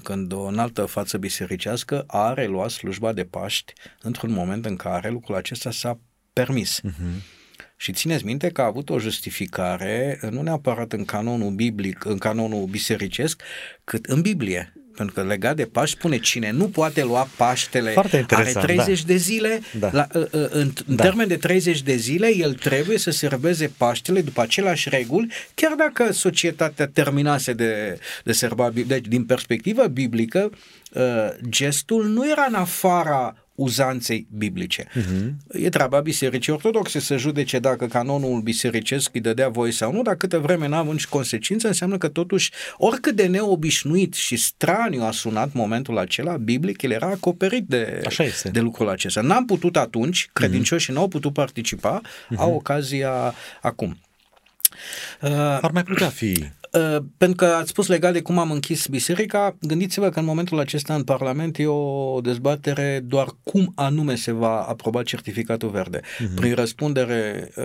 când 0.03 0.33
o 0.33 0.43
înaltă 0.43 0.85
față 0.85 1.19
bisericească 1.19 2.05
a 2.07 2.33
reluat 2.33 2.71
slujba 2.71 3.13
de 3.13 3.25
Paști 3.25 3.73
într-un 4.03 4.33
moment 4.33 4.67
în 4.67 4.77
care 4.77 5.11
lucrul 5.11 5.35
acesta 5.35 5.71
s-a 5.71 5.99
permis. 6.33 6.81
Uh-huh. 6.81 7.41
Și 7.77 7.93
țineți 7.93 8.25
minte 8.25 8.51
că 8.51 8.61
a 8.61 8.67
avut 8.67 8.91
o 8.91 8.99
justificare, 8.99 10.19
nu 10.31 10.43
neapărat 10.43 10.93
în 10.93 11.05
canonul 11.05 11.51
biblic, 11.51 12.05
în 12.05 12.19
canonul 12.19 12.67
bisericesc, 12.67 13.43
cât 13.85 14.05
în 14.05 14.21
Biblie. 14.21 14.73
Pentru 14.97 15.15
că 15.15 15.23
legat 15.23 15.57
de 15.57 15.65
Paști 15.65 15.97
spune 15.97 16.19
cine 16.19 16.51
nu 16.51 16.69
poate 16.69 17.03
lua 17.03 17.29
Paștele 17.37 17.95
are 18.29 18.53
30 18.53 19.01
da. 19.01 19.07
de 19.07 19.17
zile, 19.17 19.61
da. 19.79 19.91
La, 19.93 20.07
ă, 20.15 20.29
ă, 20.35 20.49
în, 20.51 20.73
în 20.87 20.97
da. 20.97 21.03
termen 21.03 21.29
de 21.29 21.37
30 21.37 21.83
de 21.83 21.97
zile, 21.97 22.37
el 22.37 22.55
trebuie 22.55 22.99
să 22.99 23.11
serveze 23.11 23.73
Paștele 23.77 24.21
după 24.21 24.41
aceleași 24.41 24.89
reguli, 24.89 25.33
chiar 25.55 25.73
dacă 25.73 26.13
societatea 26.13 26.87
terminase 26.87 27.53
de, 27.53 27.99
de 28.25 28.33
serba, 28.33 28.71
deci 28.87 29.07
din 29.07 29.25
perspectivă 29.25 29.87
biblică, 29.87 30.51
ă, 30.95 31.35
gestul 31.49 32.07
nu 32.07 32.31
era 32.31 32.47
în 32.49 32.55
afara 32.55 33.37
uzanței 33.63 34.27
biblice. 34.31 34.85
Uh-huh. 34.85 35.33
E 35.53 35.69
treaba 35.69 36.01
bisericii 36.01 36.53
ortodoxe 36.53 37.01
să 37.01 37.17
judece 37.17 37.59
dacă 37.59 37.87
canonul 37.87 38.41
bisericesc 38.41 39.15
îi 39.15 39.21
dădea 39.21 39.49
voie 39.49 39.73
sau 39.73 39.93
nu, 39.93 40.03
dar 40.03 40.15
câtă 40.15 40.39
vreme 40.39 40.69
n-a 40.69 40.79
avut 40.79 40.93
nici 40.93 41.07
consecință, 41.07 41.67
înseamnă 41.67 41.99
că 41.99 42.09
totuși, 42.09 42.51
oricât 42.77 43.17
de 43.17 43.27
neobișnuit 43.27 44.15
și 44.15 44.37
straniu 44.37 45.03
a 45.03 45.11
sunat 45.11 45.53
momentul 45.53 45.99
acela, 45.99 46.37
biblic, 46.37 46.83
el 46.83 46.91
era 46.91 47.07
acoperit 47.07 47.65
de, 47.67 48.03
Așa 48.07 48.25
este. 48.25 48.49
de 48.49 48.61
lucrul 48.61 48.89
acesta. 48.89 49.21
N-am 49.21 49.45
putut 49.45 49.77
atunci, 49.77 50.31
credincioșii 50.33 50.93
uh-huh. 50.93 50.97
n-au 50.97 51.09
putut 51.09 51.33
participa, 51.33 52.01
uh-huh. 52.01 52.37
au 52.37 52.55
ocazia 52.55 53.35
acum. 53.61 53.99
Uh, 55.21 55.31
Ar 55.61 55.71
mai 55.71 55.83
putea 55.83 56.09
fi 56.09 56.51
Uh, 56.62 56.62
pentru 57.17 57.37
că 57.37 57.45
ați 57.45 57.69
spus 57.69 57.87
legat 57.87 58.13
de 58.13 58.23
cum 58.23 58.39
am 58.39 58.51
închis 58.51 58.87
biserica, 58.87 59.57
gândiți-vă 59.61 60.09
că 60.09 60.19
în 60.19 60.25
momentul 60.25 60.59
acesta 60.59 60.95
în 60.95 61.05
Parlament 61.05 61.59
e 61.59 61.67
o 61.67 62.21
dezbatere 62.21 63.01
doar 63.05 63.29
cum 63.43 63.73
anume 63.75 64.15
se 64.15 64.33
va 64.33 64.63
aproba 64.63 65.03
certificatul 65.03 65.69
verde. 65.69 66.01
Uh-huh. 66.01 66.35
Prin 66.35 66.55
răspundere 66.55 67.51
uh, 67.57 67.65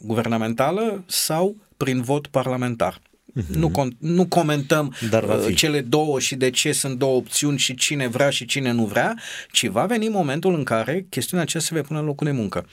guvernamentală 0.00 1.04
sau 1.06 1.56
prin 1.76 2.02
vot 2.02 2.26
parlamentar. 2.26 3.00
Uh-huh. 3.36 3.54
Nu, 3.56 3.70
con- 3.70 3.98
nu 3.98 4.26
comentăm 4.26 4.94
Dar 5.10 5.22
uh, 5.22 5.54
cele 5.54 5.80
două 5.80 6.20
și 6.20 6.34
de 6.34 6.50
ce 6.50 6.72
sunt 6.72 6.98
două 6.98 7.16
opțiuni 7.16 7.58
și 7.58 7.74
cine 7.74 8.08
vrea 8.08 8.30
și 8.30 8.44
cine 8.44 8.70
nu 8.70 8.84
vrea, 8.84 9.14
ci 9.50 9.66
va 9.66 9.86
veni 9.86 10.08
momentul 10.08 10.54
în 10.54 10.64
care 10.64 11.06
chestiunea 11.08 11.44
aceasta 11.44 11.68
se 11.68 11.80
va 11.80 11.86
pune 11.86 11.98
în 11.98 12.04
locul 12.04 12.26
de 12.26 12.32
muncă. 12.32 12.66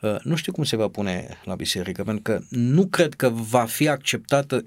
Uh, 0.00 0.16
nu 0.22 0.36
știu 0.36 0.52
cum 0.52 0.64
se 0.64 0.76
va 0.76 0.88
pune 0.88 1.38
la 1.44 1.54
biserică, 1.54 2.02
pentru 2.02 2.22
că 2.22 2.40
nu 2.48 2.86
cred 2.86 3.14
că 3.14 3.28
va 3.28 3.64
fi 3.64 3.88
acceptată 3.88 4.64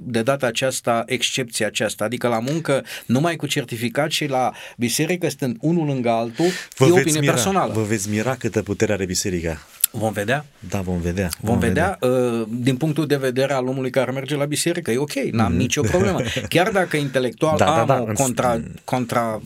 de 0.00 0.22
data 0.22 0.46
aceasta 0.46 1.02
excepția 1.06 1.66
aceasta, 1.66 2.04
adică 2.04 2.28
la 2.28 2.38
muncă 2.38 2.84
numai 3.06 3.36
cu 3.36 3.46
certificat 3.46 4.10
și 4.10 4.26
la 4.26 4.52
biserică 4.76 5.28
stând 5.28 5.56
unul 5.60 5.86
lângă 5.86 6.10
altul, 6.10 6.46
vă 6.76 6.86
e 6.86 6.90
opinie 6.90 7.20
mira, 7.20 7.32
personală. 7.32 7.72
Vă 7.72 7.82
veți 7.82 8.08
mira 8.08 8.34
câtă 8.34 8.62
putere 8.62 8.92
are 8.92 9.04
biserica. 9.04 9.66
Vom 9.90 10.12
vedea. 10.12 10.44
Da, 10.68 10.80
vom 10.80 11.00
vedea. 11.00 11.28
Vom, 11.40 11.50
vom 11.50 11.58
vedea, 11.58 11.98
vedea. 12.00 12.18
Uh, 12.20 12.46
din 12.50 12.76
punctul 12.76 13.06
de 13.06 13.16
vedere 13.16 13.52
al 13.52 13.66
omului 13.66 13.90
care 13.90 14.10
merge 14.10 14.36
la 14.36 14.44
biserică. 14.44 14.90
E 14.90 14.98
ok, 14.98 15.12
n-am 15.12 15.52
mm. 15.52 15.58
nicio 15.58 15.82
problemă. 15.82 16.20
Chiar 16.48 16.70
dacă 16.70 16.96
intelectual 16.96 17.56
da, 17.56 17.64
da 17.64 17.80
am 17.80 17.86
da, 17.86 17.94
da, 17.94 18.00
o, 18.00 18.12
contra, 18.12 18.60
contra, 18.84 19.40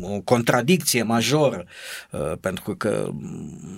o 0.00 0.20
contradicție 0.20 1.02
majoră, 1.02 1.64
uh, 2.10 2.32
pentru 2.40 2.74
că 2.76 3.10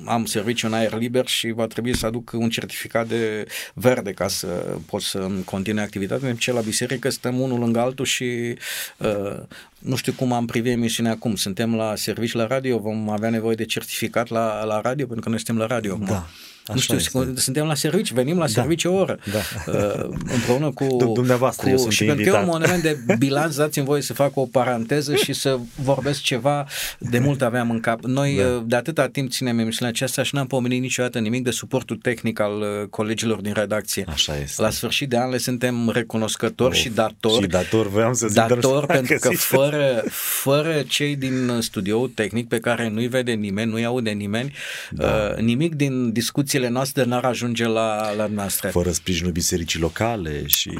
am 0.06 0.24
serviciu 0.24 0.66
în 0.66 0.72
aer 0.72 0.94
liber 0.98 1.26
și 1.26 1.50
va 1.50 1.66
trebui 1.66 1.96
să 1.96 2.06
aduc 2.06 2.30
un 2.32 2.48
certificat 2.48 3.06
de 3.06 3.46
verde 3.74 4.12
ca 4.12 4.28
să 4.28 4.46
pot 4.86 5.02
să 5.02 5.30
continui 5.44 5.82
activitatea, 5.82 6.28
în 6.28 6.36
ce 6.36 6.52
la 6.52 6.60
biserică 6.60 7.08
stăm 7.10 7.40
unul 7.40 7.58
lângă 7.58 7.80
altul 7.80 8.04
și 8.04 8.56
uh, 8.96 9.42
nu 9.84 9.96
știu 9.96 10.12
cum 10.12 10.32
am 10.32 10.46
privit 10.46 10.72
emisiunea 10.72 11.12
acum. 11.12 11.34
Suntem 11.34 11.74
la 11.74 11.96
serviciu 11.96 12.38
la 12.38 12.46
radio, 12.46 12.78
vom 12.78 13.08
avea 13.08 13.30
nevoie 13.30 13.54
de 13.54 13.64
certificat 13.64 14.28
la, 14.28 14.64
la 14.64 14.80
radio, 14.80 15.06
pentru 15.06 15.24
că 15.24 15.28
noi 15.28 15.38
suntem 15.38 15.58
la 15.58 15.66
radio. 15.66 15.98
Da. 16.06 16.26
Așa 16.66 16.72
nu 16.74 16.98
știu, 16.98 17.20
este. 17.20 17.40
suntem 17.40 17.66
la 17.66 17.74
serviciu, 17.74 18.14
venim 18.14 18.38
la 18.38 18.44
da. 18.44 18.50
serviciu 18.50 18.92
o 18.92 18.96
oră. 18.96 19.18
Da. 19.32 19.72
Uh, 19.72 20.16
împreună 20.34 20.70
cu... 20.70 20.96
Dumneavoastră, 21.14 21.64
cu, 21.64 21.70
eu 21.70 21.78
sunt 21.78 21.92
Și 21.92 22.04
pentru 22.04 22.30
că 22.30 22.36
e 22.36 22.40
un 22.40 22.46
moment 22.46 22.82
de 22.82 22.98
bilanț, 23.18 23.56
dați-mi 23.56 23.84
voie 23.84 24.02
să 24.02 24.12
fac 24.12 24.36
o 24.36 24.46
paranteză 24.46 25.14
și 25.14 25.32
să 25.32 25.58
vorbesc 25.82 26.20
ceva 26.20 26.66
de 26.98 27.18
mult 27.18 27.42
aveam 27.42 27.70
în 27.70 27.80
cap. 27.80 28.04
Noi 28.04 28.36
da. 28.36 28.46
Uh, 28.46 28.62
de 28.66 28.76
atâta 28.76 29.08
timp 29.08 29.30
ținem 29.30 29.58
emisiunea 29.58 29.92
aceasta 29.92 30.22
și 30.22 30.34
n-am 30.34 30.46
pomenit 30.46 30.80
niciodată 30.80 31.18
nimic 31.18 31.44
de 31.44 31.50
suportul 31.50 31.96
tehnic 31.96 32.40
al 32.40 32.60
uh, 32.60 32.88
colegilor 32.90 33.40
din 33.40 33.52
redacție. 33.52 34.04
Așa 34.08 34.38
este. 34.38 34.62
La 34.62 34.70
sfârșit 34.70 35.08
de 35.08 35.18
an 35.18 35.30
le 35.30 35.38
suntem 35.38 35.90
recunoscători 35.90 36.74
of, 36.74 36.76
și 36.76 36.88
datori. 36.88 37.42
Și 37.42 37.48
dator, 37.48 37.88
voiam 37.88 38.12
să 38.12 38.26
zic, 38.26 38.36
dator 38.36 38.86
pentru 38.86 39.16
că 39.20 39.28
fără 39.28 39.62
fără, 39.74 40.02
fără 40.10 40.82
cei 40.88 41.16
din 41.16 41.58
studioul 41.60 42.08
tehnic 42.08 42.48
pe 42.48 42.58
care 42.58 42.88
nu-i 42.88 43.06
vede 43.06 43.32
nimeni, 43.32 43.70
nu-i 43.70 43.84
aude 43.84 44.10
nimeni, 44.10 44.52
da. 44.90 45.34
uh, 45.36 45.42
nimic 45.42 45.74
din 45.74 46.12
discuțiile 46.54 46.68
noastre 46.68 47.04
n-ar 47.04 47.24
ajunge 47.24 47.66
la, 47.66 48.12
la 48.12 48.26
noastră. 48.26 48.68
Fără 48.68 48.90
sprijinul 48.90 49.32
bisericii 49.32 49.80
locale 49.80 50.46
și 50.46 50.78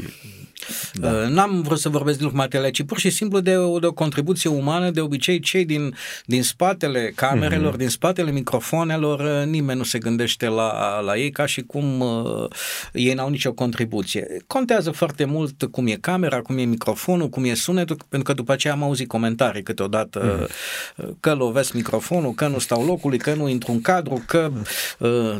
da. 0.92 1.10
Uh, 1.10 1.28
n-am 1.28 1.62
vrut 1.62 1.78
să 1.78 1.88
vorbesc 1.88 2.18
de 2.18 2.22
lucruri 2.22 2.42
materiale, 2.42 2.70
ci 2.70 2.82
pur 2.82 2.98
și 2.98 3.10
simplu 3.10 3.40
de 3.40 3.56
o, 3.56 3.78
de 3.78 3.86
o 3.86 3.92
contribuție 3.92 4.50
umană. 4.50 4.90
De 4.90 5.00
obicei, 5.00 5.40
cei 5.40 5.64
din, 5.64 5.94
din 6.24 6.42
spatele 6.42 7.12
camerelor, 7.14 7.74
mm-hmm. 7.74 7.78
din 7.78 7.88
spatele 7.88 8.30
microfonelor, 8.30 9.20
uh, 9.20 9.46
nimeni 9.46 9.78
nu 9.78 9.84
se 9.84 9.98
gândește 9.98 10.48
la, 10.48 11.00
la 11.00 11.16
ei 11.16 11.30
ca 11.30 11.46
și 11.46 11.62
cum 11.62 12.00
uh, 12.00 12.48
ei 12.92 13.14
n-au 13.14 13.28
nicio 13.28 13.52
contribuție. 13.52 14.26
Contează 14.46 14.90
foarte 14.90 15.24
mult 15.24 15.62
cum 15.70 15.86
e 15.86 15.94
camera, 15.94 16.40
cum 16.40 16.58
e 16.58 16.62
microfonul, 16.62 17.28
cum 17.28 17.44
e 17.44 17.54
sunetul, 17.54 17.96
pentru 18.08 18.28
că 18.28 18.34
după 18.40 18.52
aceea 18.52 18.72
am 18.72 18.82
auzit 18.82 19.08
comentarii 19.08 19.62
câteodată 19.62 20.48
mm. 20.96 21.16
că 21.20 21.34
lovesc 21.34 21.72
microfonul, 21.72 22.32
că 22.32 22.46
nu 22.46 22.58
stau 22.58 22.84
locului, 22.84 23.18
că 23.18 23.34
nu 23.34 23.48
intru 23.48 23.72
în 23.72 23.80
cadru, 23.80 24.22
că 24.26 24.52
uh, 24.98 25.36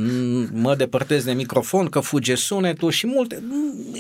mă 0.53 0.75
depărtez 0.75 1.25
de 1.25 1.33
microfon, 1.33 1.87
că 1.87 2.01
fuge 2.01 2.35
sunetul 2.35 2.91
și 2.91 3.07
multe 3.07 3.43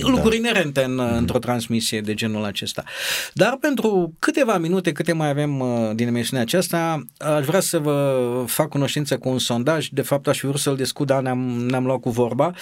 da. 0.00 0.08
lucruri 0.08 0.36
inerente 0.36 0.82
în, 0.82 0.98
mm-hmm. 1.14 1.18
într-o 1.18 1.38
transmisie 1.38 2.00
de 2.00 2.14
genul 2.14 2.44
acesta. 2.44 2.84
Dar 3.32 3.56
pentru 3.60 4.14
câteva 4.18 4.58
minute 4.58 4.92
câte 4.92 5.12
mai 5.12 5.28
avem 5.28 5.60
uh, 5.60 5.90
din 5.94 6.06
emisiunea 6.06 6.44
aceasta, 6.44 7.04
aș 7.18 7.44
vrea 7.44 7.60
să 7.60 7.78
vă 7.78 8.44
fac 8.46 8.68
cunoștință 8.68 9.18
cu 9.18 9.28
un 9.28 9.38
sondaj, 9.38 9.88
de 9.88 10.02
fapt 10.02 10.28
aș 10.28 10.38
fi 10.38 10.46
vrut 10.46 10.60
să-l 10.60 10.76
discut, 10.76 11.06
dar 11.06 11.22
ne-am, 11.22 11.38
ne-am 11.68 11.86
luat 11.86 12.00
cu 12.00 12.10
vorba, 12.10 12.54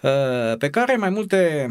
uh, 0.00 0.56
pe 0.58 0.70
care 0.70 0.96
mai 0.96 1.10
multe 1.10 1.68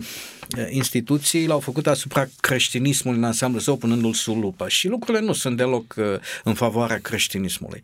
uh, 0.58 0.67
instituții 0.69 1.48
l-au 1.48 1.60
făcut 1.60 1.88
asupra 1.88 2.28
creștinismului 2.39 3.19
în 3.19 3.26
ansamblu 3.26 3.60
său, 3.60 3.76
punându-l 3.76 4.13
sub 4.13 4.41
lupă. 4.41 4.67
Și 4.67 4.88
lucrurile 4.88 5.26
nu 5.26 5.34
sunt 5.34 5.58
deloc 5.58 5.95
în 6.43 6.54
favoarea 6.54 7.00
creștinismului. 7.00 7.82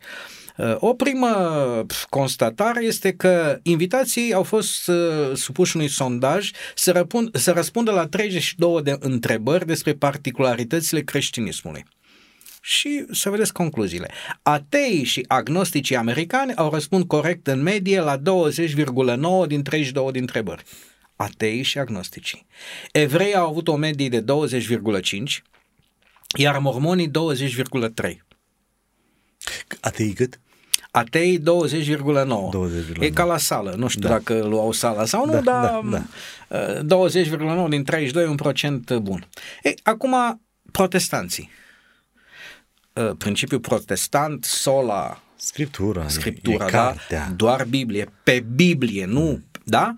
O 0.76 0.94
primă 0.94 1.86
constatare 2.08 2.84
este 2.84 3.12
că 3.12 3.58
invitații 3.62 4.32
au 4.32 4.42
fost 4.42 4.88
uh, 4.88 4.96
supuși 5.34 5.76
unui 5.76 5.88
sondaj 5.88 6.50
să, 6.74 6.92
răpund, 6.92 7.36
să 7.36 7.52
răspundă 7.52 7.90
la 7.90 8.06
32 8.06 8.82
de 8.82 8.96
întrebări 9.00 9.66
despre 9.66 9.92
particularitățile 9.92 11.00
creștinismului. 11.02 11.84
Și 12.60 13.04
să 13.10 13.30
vedeți 13.30 13.52
concluziile. 13.52 14.10
Atei 14.42 15.04
și 15.04 15.24
agnosticii 15.28 15.96
americani 15.96 16.54
au 16.54 16.70
răspuns 16.70 17.04
corect 17.06 17.46
în 17.46 17.62
medie 17.62 18.00
la 18.00 18.18
20,9 18.18 19.46
din 19.46 19.62
32 19.62 20.12
de 20.12 20.18
întrebări. 20.18 20.62
Atei 21.16 21.62
și 21.62 21.78
agnosticii. 21.78 22.46
Evrei 22.92 23.34
au 23.34 23.48
avut 23.48 23.68
o 23.68 23.76
medie 23.76 24.08
de 24.08 24.24
20,5, 24.24 25.42
iar 26.38 26.58
mormonii 26.58 27.10
20,3. 28.04 28.31
Atei 29.80 30.12
cât? 30.12 30.40
Atei 30.90 31.38
20,9. 31.38 31.44
20,9. 31.44 33.00
E 33.00 33.10
ca 33.10 33.24
la 33.24 33.38
sală. 33.38 33.74
Nu 33.76 33.88
știu 33.88 34.08
da. 34.08 34.08
dacă 34.08 34.44
luau 34.44 34.72
sala 34.72 35.04
sau 35.04 35.26
nu, 35.26 35.32
da, 35.32 35.40
dar 35.40 35.80
da, 35.84 36.04
da. 36.86 37.06
20,9 37.06 37.40
uh, 37.40 37.66
din 37.68 37.84
32 37.84 38.22
e 38.22 38.26
un 38.26 38.36
procent 38.36 38.96
bun. 38.96 39.28
Ei, 39.62 39.74
acum, 39.82 40.40
protestanții. 40.70 41.50
Uh, 42.92 43.10
principiul 43.18 43.60
protestant, 43.60 44.44
sola, 44.44 45.22
Scriptura, 45.36 46.08
Scriptura, 46.08 46.94
da? 47.08 47.32
Doar 47.36 47.64
Biblie, 47.64 48.08
pe 48.22 48.44
Biblie, 48.54 49.04
nu, 49.04 49.20
mm. 49.20 49.44
da? 49.64 49.92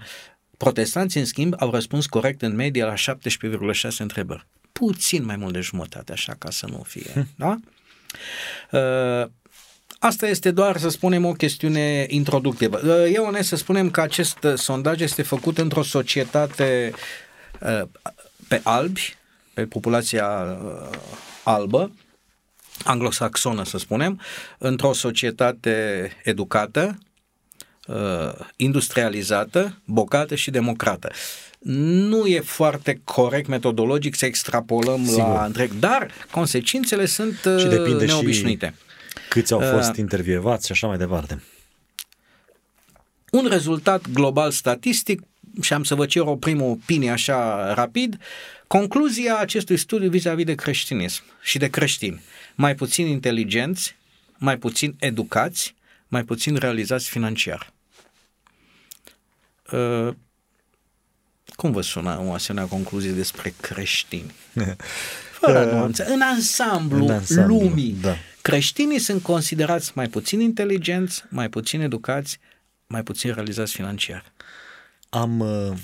Protestanții, 0.57 1.21
în 1.21 1.27
schimb, 1.27 1.55
au 1.59 1.71
răspuns 1.71 2.07
corect 2.07 2.43
în 2.43 2.55
medie 2.55 2.85
la 2.85 2.95
17,6 2.95 3.97
întrebări. 3.99 4.47
Puțin 4.73 5.25
mai 5.25 5.37
mult 5.37 5.53
de 5.53 5.61
jumătate, 5.61 6.13
așa 6.13 6.35
ca 6.39 6.51
să 6.51 6.67
nu 6.71 6.83
fie, 6.87 7.11
hm. 7.13 7.29
da? 7.37 7.59
Uh, 8.71 9.31
Asta 10.05 10.27
este 10.29 10.51
doar, 10.51 10.77
să 10.77 10.89
spunem, 10.89 11.25
o 11.25 11.33
chestiune 11.33 12.07
introductivă. 12.09 13.07
E 13.07 13.19
onest 13.19 13.49
să 13.49 13.57
spunem 13.57 13.91
că 13.91 14.01
acest 14.01 14.47
sondaj 14.57 15.01
este 15.01 15.23
făcut 15.23 15.59
într-o 15.59 15.83
societate 15.83 16.93
uh, 17.61 17.83
pe 18.49 18.61
albi, 18.63 19.17
pe 19.55 19.67
populația 19.67 20.27
uh, 20.27 20.99
albă, 21.45 21.93
anglosaxonă, 22.85 23.65
să 23.65 23.79
spunem, 23.79 24.21
într-o 24.59 24.93
societate 24.93 26.11
educată, 26.25 26.99
uh, 27.87 28.33
industrializată, 28.57 29.83
bogată 29.85 30.35
și 30.35 30.51
democrată. 30.51 31.11
Nu 31.73 32.27
e 32.27 32.41
foarte 32.41 33.01
corect 33.05 33.49
metodologic 33.49 34.15
să 34.15 34.27
extrapolăm 34.27 35.05
Sigur. 35.05 35.19
la 35.19 35.45
întreg, 35.45 35.73
dar 35.73 36.11
consecințele 36.31 37.07
sunt 37.07 37.35
și 37.59 37.67
neobișnuite. 38.07 38.75
Și 38.77 39.29
Câți 39.29 39.53
au 39.53 39.61
fost 39.61 39.91
uh, 39.91 39.97
intervievați 39.97 40.67
și 40.67 40.73
așa 40.73 40.87
mai 40.87 40.97
departe. 40.97 41.43
Un 43.31 43.47
rezultat 43.51 44.11
global 44.11 44.51
statistic, 44.51 45.23
și 45.61 45.73
am 45.73 45.85
să 45.85 45.95
vă 45.95 46.07
cer 46.07 46.23
o 46.23 46.37
primă 46.37 46.65
opinie 46.65 47.11
așa 47.11 47.73
rapid, 47.75 48.17
concluzia 48.67 49.37
acestui 49.37 49.77
studiu 49.77 50.09
vis-a-vis 50.09 50.45
de 50.45 50.55
creștinism 50.55 51.23
și 51.43 51.59
de 51.59 51.69
creștini. 51.69 52.23
Mai 52.55 52.75
puțin 52.75 53.07
inteligenți, 53.07 53.97
mai 54.39 54.59
puțin 54.59 54.97
educați, 54.99 55.75
mai 56.09 56.25
puțin 56.25 56.57
realizați 56.57 57.09
financiar. 57.09 57.73
Uh, 59.73 60.09
cum 61.55 61.73
vă 61.73 61.81
sună 61.81 62.23
o 62.25 62.33
asemenea 62.33 62.69
concluzie 62.69 63.11
despre 63.11 63.55
creștini? 63.61 64.33
Fără 65.41 65.65
nuanțe. 65.65 66.05
În 66.09 66.21
ansamblu, 66.21 67.05
în 67.05 67.11
ansamblu 67.11 67.59
lumii. 67.59 67.97
Da 68.01 68.17
Creștinii 68.45 68.99
sunt 68.99 69.23
considerați 69.23 69.93
mai 69.95 70.09
puțin 70.09 70.41
inteligenți, 70.41 71.25
mai 71.29 71.49
puțin 71.49 71.81
educați, 71.81 72.39
mai 72.87 73.03
puțin 73.03 73.33
realizați 73.33 73.73
financiar. 73.73 74.33
Am, 75.09 75.41
uh, 75.41 75.77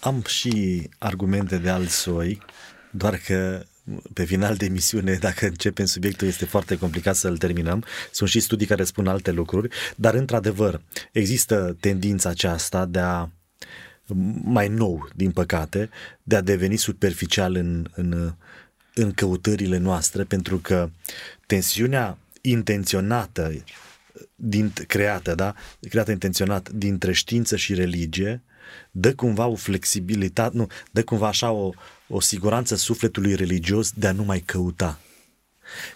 am 0.00 0.22
și 0.26 0.88
argumente 0.98 1.56
de 1.56 1.68
alt 1.68 1.88
soi, 1.88 2.42
doar 2.90 3.16
că 3.16 3.64
pe 4.12 4.24
final 4.24 4.56
de 4.56 4.64
emisiune, 4.64 5.14
dacă 5.14 5.46
începem 5.46 5.84
subiectul, 5.84 6.26
este 6.26 6.44
foarte 6.44 6.78
complicat 6.78 7.16
să-l 7.16 7.36
terminăm. 7.36 7.84
Sunt 8.10 8.28
și 8.28 8.40
studii 8.40 8.66
care 8.66 8.84
spun 8.84 9.06
alte 9.06 9.30
lucruri, 9.30 9.68
dar 9.96 10.14
într-adevăr 10.14 10.80
există 11.12 11.76
tendința 11.80 12.28
aceasta 12.28 12.84
de 12.84 12.98
a 12.98 13.28
mai 14.42 14.68
nou, 14.68 15.08
din 15.16 15.30
păcate, 15.30 15.90
de 16.22 16.36
a 16.36 16.40
deveni 16.40 16.76
superficial 16.76 17.54
în, 17.54 17.86
în 17.94 18.34
în 18.94 19.12
căutările 19.12 19.76
noastre, 19.76 20.24
pentru 20.24 20.58
că 20.58 20.90
tensiunea 21.46 22.18
intenționată 22.40 23.64
din, 24.34 24.72
creată, 24.86 25.34
da? 25.34 25.54
creată 25.88 26.10
intenționat 26.10 26.70
dintre 26.70 27.12
știință 27.12 27.56
și 27.56 27.74
religie, 27.74 28.42
dă 28.90 29.14
cumva 29.14 29.46
o 29.46 29.54
flexibilitate, 29.54 30.56
nu, 30.56 30.66
dă 30.90 31.02
cumva 31.02 31.26
așa 31.26 31.50
o, 31.50 31.70
o 32.08 32.20
siguranță 32.20 32.74
sufletului 32.74 33.34
religios 33.34 33.90
de 33.90 34.06
a 34.06 34.12
nu 34.12 34.24
mai 34.24 34.40
căuta. 34.40 34.98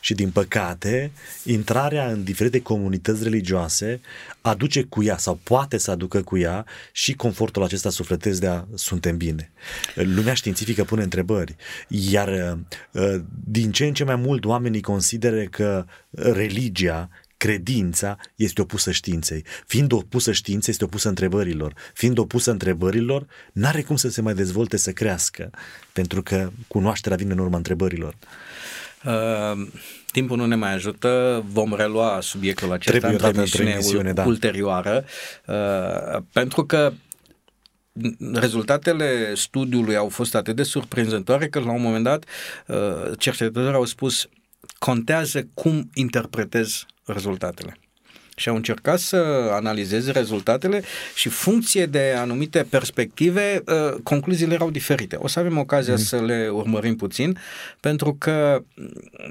Și 0.01 0.15
din 0.15 0.31
păcate, 0.31 1.11
intrarea 1.45 2.11
în 2.11 2.25
diferite 2.25 2.61
comunități 2.61 3.23
religioase 3.23 4.01
aduce 4.41 4.83
cu 4.83 5.03
ea 5.03 5.17
sau 5.17 5.39
poate 5.43 5.79
să 5.79 5.91
aducă 5.91 6.23
cu 6.23 6.39
ea 6.39 6.67
și 6.93 7.15
confortul 7.15 7.63
acesta 7.63 7.91
sufletesc 7.91 8.41
de 8.41 8.47
a 8.47 8.65
suntem 8.75 9.17
bine. 9.17 9.51
Lumea 9.95 10.35
științifică 10.35 10.85
pune 10.85 11.03
întrebări, 11.03 11.57
iar 11.89 12.59
uh, 12.91 13.15
din 13.45 13.73
ce 13.73 13.85
în 13.85 13.95
ce 13.95 14.05
mai 14.05 14.17
mult 14.17 14.45
oamenii 14.45 14.81
consideră 14.81 15.43
că 15.43 15.85
religia 16.11 17.09
credința 17.37 18.17
este 18.35 18.61
opusă 18.61 18.91
științei. 18.91 19.45
Fiind 19.67 19.93
opusă 19.93 20.33
științei, 20.33 20.73
este 20.73 20.85
opusă 20.85 21.09
întrebărilor. 21.09 21.75
Fiind 21.95 22.19
opusă 22.19 22.51
întrebărilor, 22.51 23.27
n-are 23.53 23.83
cum 23.83 23.97
să 23.97 24.09
se 24.09 24.21
mai 24.21 24.35
dezvolte, 24.35 24.77
să 24.77 24.93
crească, 24.93 25.51
pentru 25.93 26.23
că 26.23 26.51
cunoașterea 26.69 27.17
vine 27.17 27.33
în 27.33 27.39
urma 27.39 27.57
întrebărilor. 27.57 28.17
Uh, 29.07 29.67
timpul 30.13 30.37
nu 30.37 30.47
ne 30.47 30.55
mai 30.55 30.73
ajută, 30.73 31.43
vom 31.47 31.75
relua 31.75 32.19
subiectul 32.21 32.73
acesta 32.73 33.09
într-o 33.09 33.63
emisiune 33.63 34.13
da. 34.13 34.25
ulterioară, 34.25 35.05
uh, 35.47 36.23
pentru 36.33 36.67
că 36.67 36.93
rezultatele 38.33 39.35
studiului 39.35 39.97
au 39.97 40.09
fost 40.09 40.35
atât 40.35 40.57
de 40.57 40.63
surprinzătoare 40.63 41.49
că 41.49 41.61
la 41.61 41.73
un 41.73 41.83
moment 41.83 42.05
dat 42.05 42.25
uh, 42.67 42.77
cercetătorii 43.19 43.75
au 43.75 43.85
spus 43.85 44.29
contează 44.79 45.49
cum 45.55 45.91
interpretezi 45.95 46.87
rezultatele 47.05 47.77
și 48.39 48.49
au 48.49 48.55
încercat 48.55 48.99
să 48.99 49.17
analizeze 49.53 50.11
rezultatele 50.11 50.83
și 51.15 51.29
funcție 51.29 51.87
de 51.87 52.15
anumite 52.19 52.67
perspective, 52.71 53.63
uh, 53.67 54.01
concluziile 54.03 54.55
erau 54.55 54.71
diferite. 54.71 55.17
O 55.17 55.29
să 55.29 55.39
avem 55.39 55.59
ocazia 55.59 55.93
mm. 55.93 55.99
să 55.99 56.17
le 56.17 56.49
urmărim 56.49 56.97
puțin, 56.97 57.39
pentru 57.81 58.15
că 58.15 58.63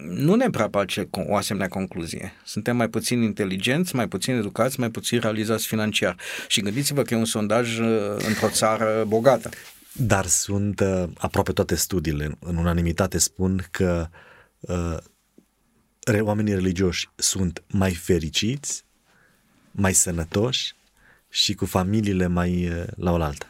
nu 0.07 0.35
ne 0.35 0.49
prea 0.49 0.69
place 0.69 1.07
o 1.11 1.35
asemenea 1.35 1.67
concluzie. 1.67 2.33
Suntem 2.43 2.75
mai 2.75 2.87
puțin 2.89 3.21
inteligenți, 3.21 3.95
mai 3.95 4.07
puțin 4.07 4.35
educați, 4.35 4.79
mai 4.79 4.89
puțin 4.89 5.19
realizați 5.19 5.67
financiar. 5.67 6.15
Și 6.47 6.61
gândiți-vă 6.61 7.01
că 7.01 7.13
e 7.13 7.17
un 7.17 7.25
sondaj 7.25 7.79
uh, 7.79 7.87
într-o 8.27 8.49
țară 8.49 9.03
bogată. 9.07 9.49
Dar 9.91 10.25
sunt 10.25 10.79
uh, 10.79 11.03
aproape 11.17 11.51
toate 11.51 11.75
studiile, 11.75 12.37
în 12.39 12.55
unanimitate 12.55 13.17
spun 13.17 13.67
că 13.71 14.07
uh, 14.59 14.97
oamenii 16.19 16.53
religioși 16.53 17.09
sunt 17.15 17.63
mai 17.67 17.93
fericiți, 17.93 18.84
mai 19.75 19.93
sănătoși 19.93 20.73
și 21.29 21.53
cu 21.53 21.65
familiile 21.65 22.27
mai 22.27 22.67
uh, 22.67 22.83
la 22.95 23.11
oaltă. 23.11 23.45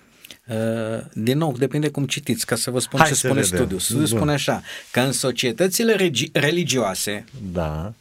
Uh, 0.47 1.05
din 1.13 1.37
nou, 1.37 1.57
depinde 1.57 1.89
cum 1.89 2.05
citiți, 2.05 2.45
ca 2.45 2.55
să 2.55 2.71
vă 2.71 2.79
spun 2.79 2.99
Hai 2.99 3.07
ce 3.07 3.15
spune 3.15 3.33
vedem. 3.33 3.57
studiul. 3.57 3.79
Studiul 3.79 4.05
spune 4.05 4.31
așa, 4.31 4.61
că 4.91 4.99
în 4.99 5.11
societățile 5.11 5.95
regi- 5.95 6.31
religioase, 6.31 7.25
da. 7.51 7.93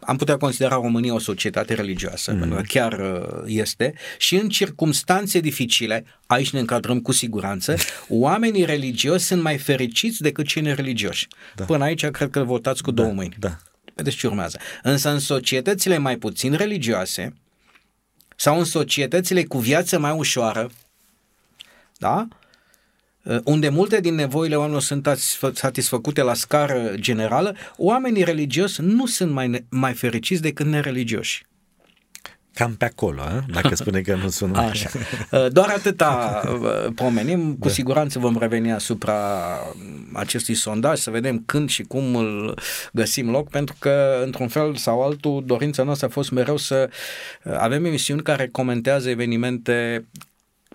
am 0.00 0.16
putea 0.16 0.36
considera 0.36 0.74
România 0.74 1.14
o 1.14 1.18
societate 1.18 1.74
religioasă, 1.74 2.32
mm. 2.32 2.38
pentru 2.38 2.56
că 2.56 2.62
chiar 2.66 2.92
uh, 2.92 3.42
este, 3.46 3.94
și 4.18 4.36
în 4.36 4.48
circumstanțe 4.48 5.40
dificile, 5.40 6.04
aici 6.26 6.50
ne 6.50 6.58
încadrăm 6.58 7.00
cu 7.00 7.12
siguranță, 7.12 7.76
oamenii 8.08 8.64
religioși 8.64 9.24
sunt 9.24 9.42
mai 9.42 9.58
fericiți 9.58 10.22
decât 10.22 10.46
cei 10.46 10.62
nereligioși. 10.62 11.28
Da. 11.54 11.64
Până 11.64 11.84
aici 11.84 12.06
cred 12.06 12.30
că 12.30 12.42
votați 12.42 12.82
cu 12.82 12.90
da, 12.90 13.02
două 13.02 13.14
mâini. 13.14 13.36
Da. 13.38 13.58
Vedeți 13.98 14.16
ce 14.16 14.26
urmează. 14.26 14.58
Însă 14.82 15.10
în 15.10 15.18
societățile 15.18 15.98
mai 15.98 16.16
puțin 16.16 16.52
religioase 16.52 17.34
sau 18.36 18.58
în 18.58 18.64
societățile 18.64 19.44
cu 19.44 19.58
viață 19.58 19.98
mai 19.98 20.12
ușoară, 20.12 20.70
da? 21.96 22.28
Uh, 23.22 23.38
unde 23.44 23.68
multe 23.68 24.00
din 24.00 24.14
nevoile 24.14 24.56
oamenilor 24.56 24.82
sunt 24.82 25.08
satisfăcute 25.54 26.22
la 26.22 26.34
scară 26.34 26.94
generală, 26.94 27.56
oamenii 27.76 28.24
religioși 28.24 28.80
nu 28.80 29.06
sunt 29.06 29.32
mai, 29.32 29.64
mai 29.68 29.94
fericiți 29.94 30.42
decât 30.42 30.66
nereligioși. 30.66 31.46
Cam 32.58 32.74
pe 32.74 32.84
acolo, 32.84 33.20
a? 33.20 33.44
dacă 33.52 33.74
spune 33.82 34.00
că 34.00 34.14
nu 34.14 34.28
sunt. 34.28 34.56
Așa. 34.56 34.90
Uh, 35.30 35.46
doar 35.52 35.68
atâta 35.68 36.42
uh, 36.46 36.92
pomenim, 36.94 37.54
cu 37.54 37.66
da. 37.66 37.72
siguranță 37.72 38.18
vom 38.18 38.38
reveni 38.38 38.72
asupra 38.72 39.14
acestui 40.12 40.54
sondaj, 40.54 40.98
să 40.98 41.10
vedem 41.10 41.42
când 41.46 41.68
și 41.68 41.82
cum 41.82 42.16
îl 42.16 42.58
găsim 42.92 43.30
loc, 43.30 43.50
pentru 43.50 43.74
că, 43.78 44.22
într-un 44.24 44.48
fel 44.48 44.76
sau 44.76 45.02
altul, 45.02 45.42
dorința 45.46 45.82
noastră 45.82 46.06
a 46.06 46.10
fost 46.10 46.30
mereu 46.30 46.56
să 46.56 46.90
avem 47.58 47.84
emisiuni 47.84 48.22
care 48.22 48.48
comentează 48.48 49.08
evenimente 49.08 50.06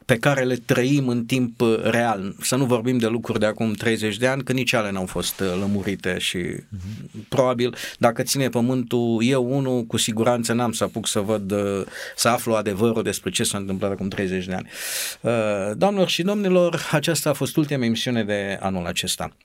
pe 0.05 0.17
care 0.17 0.43
le 0.43 0.55
trăim 0.55 1.07
în 1.07 1.25
timp 1.25 1.61
uh, 1.61 1.79
real. 1.81 2.35
Să 2.41 2.55
nu 2.55 2.65
vorbim 2.65 2.97
de 2.97 3.07
lucruri 3.07 3.39
de 3.39 3.45
acum 3.45 3.73
30 3.73 4.17
de 4.17 4.27
ani, 4.27 4.43
că 4.43 4.51
nici 4.51 4.73
ale 4.73 4.91
n-au 4.91 5.05
fost 5.05 5.39
uh, 5.39 5.55
lămurite 5.59 6.17
și 6.17 6.37
uh-huh. 6.37 7.27
probabil 7.29 7.75
dacă 7.97 8.23
ține 8.23 8.49
pământul 8.49 9.21
eu 9.23 9.57
unul, 9.57 9.83
cu 9.83 9.97
siguranță 9.97 10.53
n-am 10.53 10.71
să 10.71 10.83
apuc 10.83 11.07
să 11.07 11.19
văd, 11.19 11.51
uh, 11.51 11.83
să 12.15 12.27
aflu 12.27 12.53
adevărul 12.53 13.03
despre 13.03 13.29
ce 13.29 13.43
s-a 13.43 13.57
întâmplat 13.57 13.91
acum 13.91 14.07
30 14.07 14.45
de 14.45 14.53
ani. 14.53 14.69
Doamnelor 15.77 16.09
și 16.09 16.21
domnilor, 16.21 16.87
aceasta 16.91 17.29
a 17.29 17.33
fost 17.33 17.55
ultima 17.57 17.85
emisiune 17.85 18.23
de 18.23 18.57
anul 18.61 18.85
acesta 18.85 19.35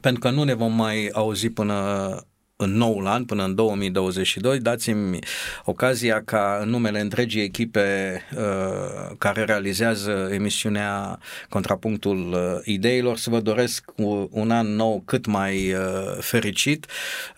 pentru 0.00 0.20
că 0.20 0.30
nu 0.30 0.42
ne 0.42 0.54
vom 0.54 0.72
mai 0.72 1.08
auzi 1.12 1.48
până 1.48 2.16
în 2.62 2.76
noul 2.76 3.06
an, 3.06 3.24
până 3.24 3.44
în 3.44 3.54
2022. 3.54 4.58
Dați-mi 4.58 5.18
ocazia 5.64 6.22
ca 6.24 6.58
în 6.62 6.68
numele 6.68 7.00
întregii 7.00 7.42
echipe 7.42 8.20
uh, 8.36 9.14
care 9.18 9.44
realizează 9.44 10.28
emisiunea 10.32 11.18
Contrapunctul 11.48 12.32
uh, 12.32 12.60
Ideilor 12.64 13.16
să 13.16 13.30
vă 13.30 13.40
doresc 13.40 13.92
un 14.30 14.50
an 14.50 14.66
nou 14.66 15.02
cât 15.04 15.26
mai 15.26 15.72
uh, 15.72 15.80
fericit. 16.20 16.86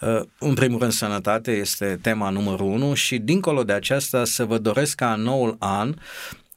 Uh, 0.00 0.20
în 0.38 0.54
primul 0.54 0.78
rând 0.78 0.92
sănătate 0.92 1.50
este 1.50 1.98
tema 2.02 2.30
numărul 2.30 2.66
unu 2.66 2.94
și 2.94 3.18
dincolo 3.18 3.64
de 3.64 3.72
aceasta 3.72 4.24
să 4.24 4.44
vă 4.44 4.58
doresc 4.58 4.94
ca 4.94 5.12
în 5.12 5.22
noul 5.22 5.56
an 5.58 5.94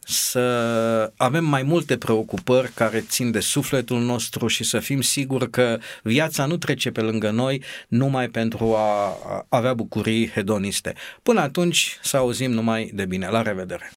să 0.07 1.13
avem 1.17 1.45
mai 1.45 1.63
multe 1.63 1.97
preocupări 1.97 2.71
care 2.73 2.99
țin 2.99 3.31
de 3.31 3.39
sufletul 3.39 3.99
nostru 3.99 4.47
și 4.47 4.63
să 4.63 4.79
fim 4.79 5.01
siguri 5.01 5.49
că 5.49 5.79
viața 6.03 6.45
nu 6.45 6.57
trece 6.57 6.91
pe 6.91 7.01
lângă 7.01 7.29
noi 7.29 7.63
numai 7.87 8.27
pentru 8.29 8.75
a 8.75 9.17
avea 9.49 9.73
bucurii 9.73 10.29
hedoniste. 10.29 10.93
Până 11.23 11.39
atunci 11.39 11.97
să 12.01 12.17
auzim 12.17 12.51
numai 12.51 12.91
de 12.93 13.05
bine. 13.05 13.27
La 13.29 13.41
revedere! 13.41 13.96